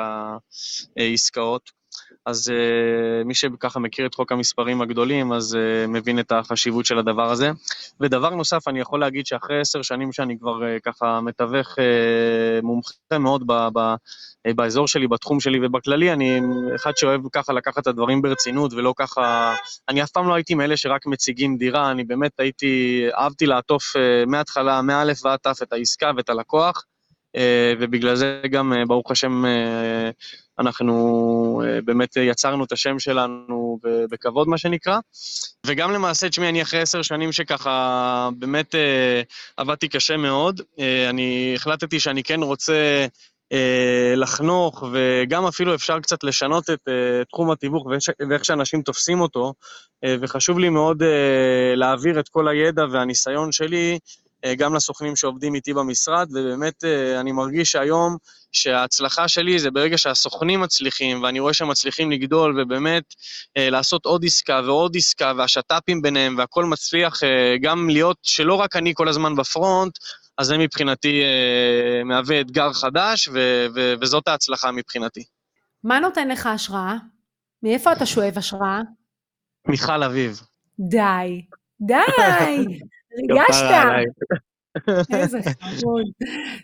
העסקאות. 0.98 1.81
אז 2.25 2.51
uh, 2.51 3.25
מי 3.25 3.34
שככה 3.34 3.80
מכיר 3.80 4.06
את 4.06 4.15
חוק 4.15 4.32
המספרים 4.32 4.82
הגדולים, 4.82 5.34
אז 5.34 5.58
uh, 5.58 5.88
מבין 5.88 6.19
את 6.19 6.32
החשיבות 6.32 6.86
של 6.86 6.99
הדבר 6.99 7.32
הזה. 7.32 7.51
ודבר 7.99 8.30
נוסף, 8.30 8.67
אני 8.67 8.80
יכול 8.80 8.99
להגיד 8.99 9.25
שאחרי 9.25 9.60
עשר 9.60 9.82
שנים 9.82 10.12
שאני 10.12 10.39
כבר 10.39 10.60
uh, 10.62 10.80
ככה 10.86 11.21
מתווך 11.21 11.67
uh, 11.67 11.82
מומחה 12.63 13.19
מאוד 13.19 13.43
ב, 13.47 13.54
ב, 13.73 13.80
uh, 13.80 14.54
באזור 14.56 14.88
שלי, 14.88 15.08
בתחום 15.08 15.39
שלי 15.39 15.65
ובכללי, 15.65 16.13
אני 16.13 16.39
אחד 16.75 16.91
שאוהב 16.95 17.21
ככה 17.34 17.54
לקחת 17.54 17.80
את 17.80 17.88
הדברים 17.88 18.21
ברצינות 18.21 18.73
ולא 18.73 18.93
ככה... 18.97 19.56
אני 19.89 20.04
אף 20.04 20.12
פעם 20.12 20.27
לא 20.27 20.34
הייתי 20.34 20.54
מאלה 20.54 20.77
שרק 20.77 21.06
מציגים 21.06 21.58
דירה, 21.58 21.91
אני 21.91 22.04
באמת 22.04 22.39
הייתי, 22.39 23.06
אהבתי 23.17 23.45
לעטוף 23.45 23.84
uh, 23.95 24.30
מההתחלה, 24.30 24.82
מא' 24.82 25.04
ועד 25.23 25.39
ת' 25.39 25.62
את 25.63 25.73
העסקה 25.73 26.12
ואת 26.17 26.30
הלקוח. 26.30 26.86
אה, 27.36 27.73
ובגלל 27.80 28.15
זה 28.15 28.41
גם, 28.51 28.73
אה, 28.73 28.86
ברוך 28.86 29.12
השם, 29.12 29.45
אה, 29.45 30.10
אנחנו 30.62 31.62
באמת 31.86 32.17
יצרנו 32.17 32.63
את 32.63 32.71
השם 32.71 33.00
שלנו 33.00 33.80
בכבוד, 33.84 34.47
מה 34.47 34.58
שנקרא. 34.58 35.00
וגם 35.65 35.91
למעשה, 35.91 36.30
תשמעי, 36.30 36.50
אני 36.50 36.62
אחרי 36.62 36.82
עשר 36.82 37.02
שנים 37.02 37.32
שככה 37.32 38.30
באמת 38.39 38.76
אה, 38.76 39.21
עבדתי 39.58 39.88
קשה 39.88 40.17
מאוד. 40.17 40.62
אה, 40.80 41.10
אני 41.10 41.54
החלטתי 41.56 42.00
שאני 42.00 42.24
כן 42.24 42.43
רוצה 42.43 43.08
אה, 43.52 44.13
לחנוך, 44.15 44.84
וגם 44.91 45.45
אפילו 45.45 45.76
אפשר 45.76 46.00
קצת 46.00 46.24
לשנות 46.24 46.69
את 46.69 46.80
אה, 46.88 47.26
תחום 47.30 47.52
התיווך 47.52 47.88
ואיך 48.30 48.45
שאנשים 48.45 48.82
תופסים 48.82 49.21
אותו, 49.21 49.54
אה, 50.04 50.15
וחשוב 50.21 50.60
לי 50.60 50.69
מאוד 50.69 51.04
להעביר 51.76 52.19
את 52.19 52.30
כל 52.30 52.47
הידע 52.47 52.86
והניסיון 52.91 53.52
שלי 53.52 54.00
גם 54.58 54.75
לסוכנים 54.75 55.15
שעובדים 55.15 55.56
איתי 55.56 55.73
במשרד, 55.73 56.27
ובאמת 56.32 56.84
אני 57.19 57.32
מרגיש 57.32 57.71
שהיום 57.71 58.17
שההצלחה 58.51 59.27
שלי 59.27 59.60
זה 59.60 59.71
ברגע 59.71 59.97
שהסוכנים 59.97 60.62
מצליחים, 60.62 61.23
ואני 61.23 61.39
רואה 61.39 61.54
שהם 61.54 61.67
מצליחים 61.67 62.12
לגדול, 62.12 62.62
ובאמת 62.62 63.04
לעשות 63.56 64.06
עוד 64.06 64.25
עסקה 64.25 64.62
ועוד 64.65 64.97
עסקה, 64.97 65.34
והשת"פים 65.38 66.01
ביניהם, 66.01 66.36
והכל 66.38 66.65
מצליח 66.65 67.19
גם 67.62 67.89
להיות, 67.89 68.17
שלא 68.23 68.54
רק 68.54 68.75
אני 68.75 68.93
כל 68.95 69.08
הזמן 69.08 69.36
בפרונט, 69.36 69.97
אז 70.38 70.47
זה 70.47 70.58
מבחינתי 70.58 71.21
אה, 71.23 72.04
מהווה 72.04 72.41
אתגר 72.41 72.73
חדש, 72.73 73.27
ו- 73.27 73.65
ו- 73.75 73.93
וזאת 74.01 74.27
ההצלחה 74.27 74.71
מבחינתי. 74.71 75.23
מה 75.84 75.99
נותן 75.99 76.27
לך 76.27 76.45
השראה? 76.45 76.95
מאיפה 77.63 77.91
אתה 77.91 78.06
שואב 78.06 78.34
השראה? 78.38 78.82
מיכל 79.67 80.04
אביב. 80.04 80.41
די, 80.80 81.45
די, 81.82 82.65
ריגשת. 83.17 83.65
איזה 85.13 85.39
חמוד. 85.62 86.06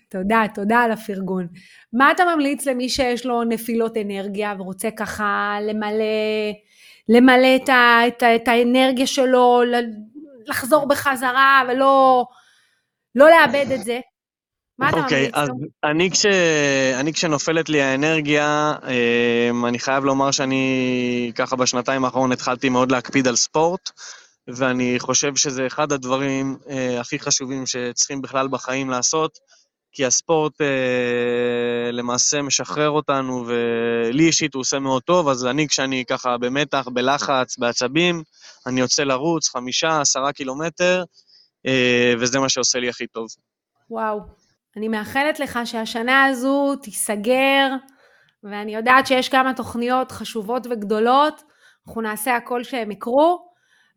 תודה, 0.09 0.43
תודה 0.55 0.79
על 0.79 0.91
הפרגון. 0.91 1.47
מה 1.93 2.11
אתה 2.11 2.23
ממליץ 2.35 2.65
למי 2.65 2.89
שיש 2.89 3.25
לו 3.25 3.43
נפילות 3.43 3.97
אנרגיה 3.97 4.53
ורוצה 4.59 4.91
ככה 4.91 5.57
למלא, 5.61 6.03
למלא 7.09 7.55
את, 7.55 7.69
ה, 7.69 8.07
את, 8.07 8.23
ה, 8.23 8.35
את 8.35 8.47
האנרגיה 8.47 9.07
שלו, 9.07 9.61
לחזור 10.47 10.87
בחזרה 10.87 11.61
ולא 11.69 12.25
לא 13.15 13.29
לאבד 13.29 13.71
את 13.71 13.83
זה. 13.83 13.99
מה 14.79 14.89
אתה 14.89 14.97
אוקיי, 14.97 15.29
אז 15.33 15.49
אני, 15.83 16.11
כש, 16.11 16.25
אני 16.99 17.13
כשנופלת 17.13 17.69
לי 17.69 17.81
האנרגיה, 17.81 18.73
אמ, 19.51 19.65
אני 19.65 19.79
חייב 19.79 20.03
לומר 20.03 20.31
שאני 20.31 21.31
ככה 21.35 21.55
בשנתיים 21.55 22.05
האחרונות 22.05 22.37
התחלתי 22.37 22.69
מאוד 22.69 22.91
להקפיד 22.91 23.27
על 23.27 23.35
ספורט, 23.35 23.91
ואני 24.47 24.99
חושב 24.99 25.35
שזה 25.35 25.67
אחד 25.67 25.91
הדברים 25.91 26.57
אה, 26.69 26.99
הכי 26.99 27.19
חשובים 27.19 27.65
שצריכים 27.65 28.21
בכלל 28.21 28.47
בחיים 28.47 28.89
לעשות, 28.89 29.37
כי 29.91 30.05
הספורט 30.05 30.61
אה, 30.61 31.91
למעשה 31.91 32.41
משחרר 32.41 32.89
אותנו, 32.89 33.45
ולי 33.47 34.23
אישית 34.27 34.53
הוא 34.53 34.61
עושה 34.61 34.79
מאוד 34.79 35.03
טוב, 35.03 35.27
אז 35.27 35.45
אני 35.45 35.67
כשאני 35.67 36.03
ככה 36.05 36.37
במתח, 36.37 36.87
בלחץ, 36.93 37.57
בעצבים, 37.57 38.23
אני 38.67 38.79
יוצא 38.79 39.03
לרוץ 39.03 39.49
חמישה, 39.49 40.01
עשרה 40.01 40.33
קילומטר, 40.33 41.03
אה, 41.67 42.13
וזה 42.19 42.39
מה 42.39 42.49
שעושה 42.49 42.79
לי 42.79 42.89
הכי 42.89 43.07
טוב. 43.07 43.27
וואו, 43.89 44.19
אני 44.77 44.87
מאחלת 44.87 45.39
לך 45.39 45.59
שהשנה 45.65 46.25
הזו 46.25 46.75
תיסגר, 46.81 47.67
ואני 48.43 48.75
יודעת 48.75 49.07
שיש 49.07 49.29
כמה 49.29 49.53
תוכניות 49.53 50.11
חשובות 50.11 50.67
וגדולות, 50.69 51.43
אנחנו 51.87 52.01
נעשה 52.01 52.35
הכל 52.35 52.63
שהם 52.63 52.91
יקרו, 52.91 53.46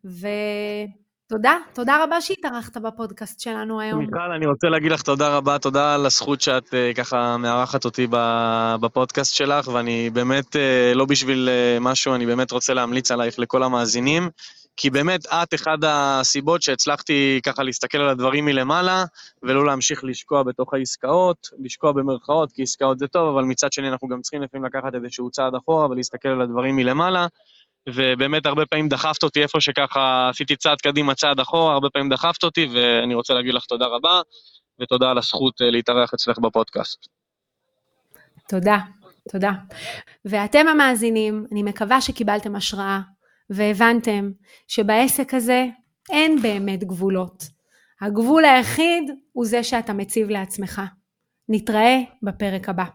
ותודה, 0.05 1.57
תודה 1.73 2.03
רבה 2.03 2.21
שהתארחת 2.21 2.77
בפודקאסט 2.77 3.39
שלנו 3.39 3.81
היום. 3.81 3.99
מיכל, 3.99 4.31
אני 4.35 4.45
רוצה 4.45 4.67
להגיד 4.69 4.91
לך 4.91 5.01
תודה 5.01 5.37
רבה, 5.37 5.59
תודה 5.59 5.95
על 5.95 6.05
הזכות 6.05 6.41
שאת 6.41 6.73
אה, 6.73 6.91
ככה 6.95 7.37
מארחת 7.37 7.85
אותי 7.85 8.07
בפודקאסט 8.81 9.35
שלך, 9.35 9.67
ואני 9.67 10.09
באמת, 10.09 10.55
אה, 10.55 10.93
לא 10.95 11.05
בשביל 11.05 11.49
משהו, 11.81 12.15
אני 12.15 12.25
באמת 12.25 12.51
רוצה 12.51 12.73
להמליץ 12.73 13.11
עלייך 13.11 13.39
לכל 13.39 13.63
המאזינים. 13.63 14.29
כי 14.77 14.89
באמת 14.89 15.25
את 15.25 15.53
אחד 15.53 15.77
הסיבות 15.83 16.61
שהצלחתי 16.61 17.39
ככה 17.45 17.63
להסתכל 17.63 17.97
על 17.97 18.09
הדברים 18.09 18.45
מלמעלה, 18.45 19.05
ולא 19.43 19.65
להמשיך 19.65 20.03
לשקוע 20.03 20.43
בתוך 20.43 20.73
העסקאות, 20.73 21.49
לשקוע 21.59 21.91
במרכאות, 21.91 22.51
כי 22.51 22.63
עסקאות 22.63 22.99
זה 22.99 23.07
טוב, 23.07 23.35
אבל 23.35 23.43
מצד 23.43 23.73
שני 23.73 23.89
אנחנו 23.89 24.07
גם 24.07 24.21
צריכים 24.21 24.41
לפעמים 24.41 24.65
לקחת 24.65 24.95
איזשהו 24.95 25.29
צעד 25.31 25.55
אחורה 25.55 25.89
ולהסתכל 25.89 26.29
על 26.29 26.41
הדברים 26.41 26.75
מלמעלה, 26.75 27.27
ובאמת 27.89 28.45
הרבה 28.45 28.65
פעמים 28.65 28.89
דחפת 28.89 29.23
אותי 29.23 29.41
איפה 29.43 29.61
שככה 29.61 30.29
עשיתי 30.29 30.55
צעד 30.55 30.81
קדימה, 30.81 31.15
צעד 31.15 31.39
אחורה, 31.39 31.73
הרבה 31.73 31.89
פעמים 31.89 32.09
דחפת 32.09 32.43
אותי, 32.43 32.67
ואני 32.73 33.15
רוצה 33.15 33.33
להגיד 33.33 33.53
לך 33.53 33.65
תודה 33.65 33.85
רבה, 33.85 34.21
ותודה 34.81 35.11
על 35.11 35.17
הזכות 35.17 35.61
אה, 35.61 35.71
להתארח 35.71 36.13
אצלך 36.13 36.39
בפודקאסט. 36.39 37.07
תודה, 38.49 38.77
תודה. 39.31 39.51
ואתם 40.25 40.67
המאזינים, 40.67 41.45
אני 41.51 41.63
מקווה 41.63 42.01
שקיבלתם 42.01 42.55
השראה 42.55 42.99
והבנתם 43.49 44.31
שבעסק 44.67 45.33
הזה 45.33 45.65
אין 46.09 46.41
באמת 46.41 46.83
גבולות. 46.83 47.43
הגבול 48.01 48.45
היחיד 48.45 49.11
הוא 49.31 49.45
זה 49.45 49.63
שאתה 49.63 49.93
מציב 49.93 50.29
לעצמך. 50.29 50.81
נתראה 51.49 51.97
בפרק 52.23 52.69
הבא. 52.69 52.85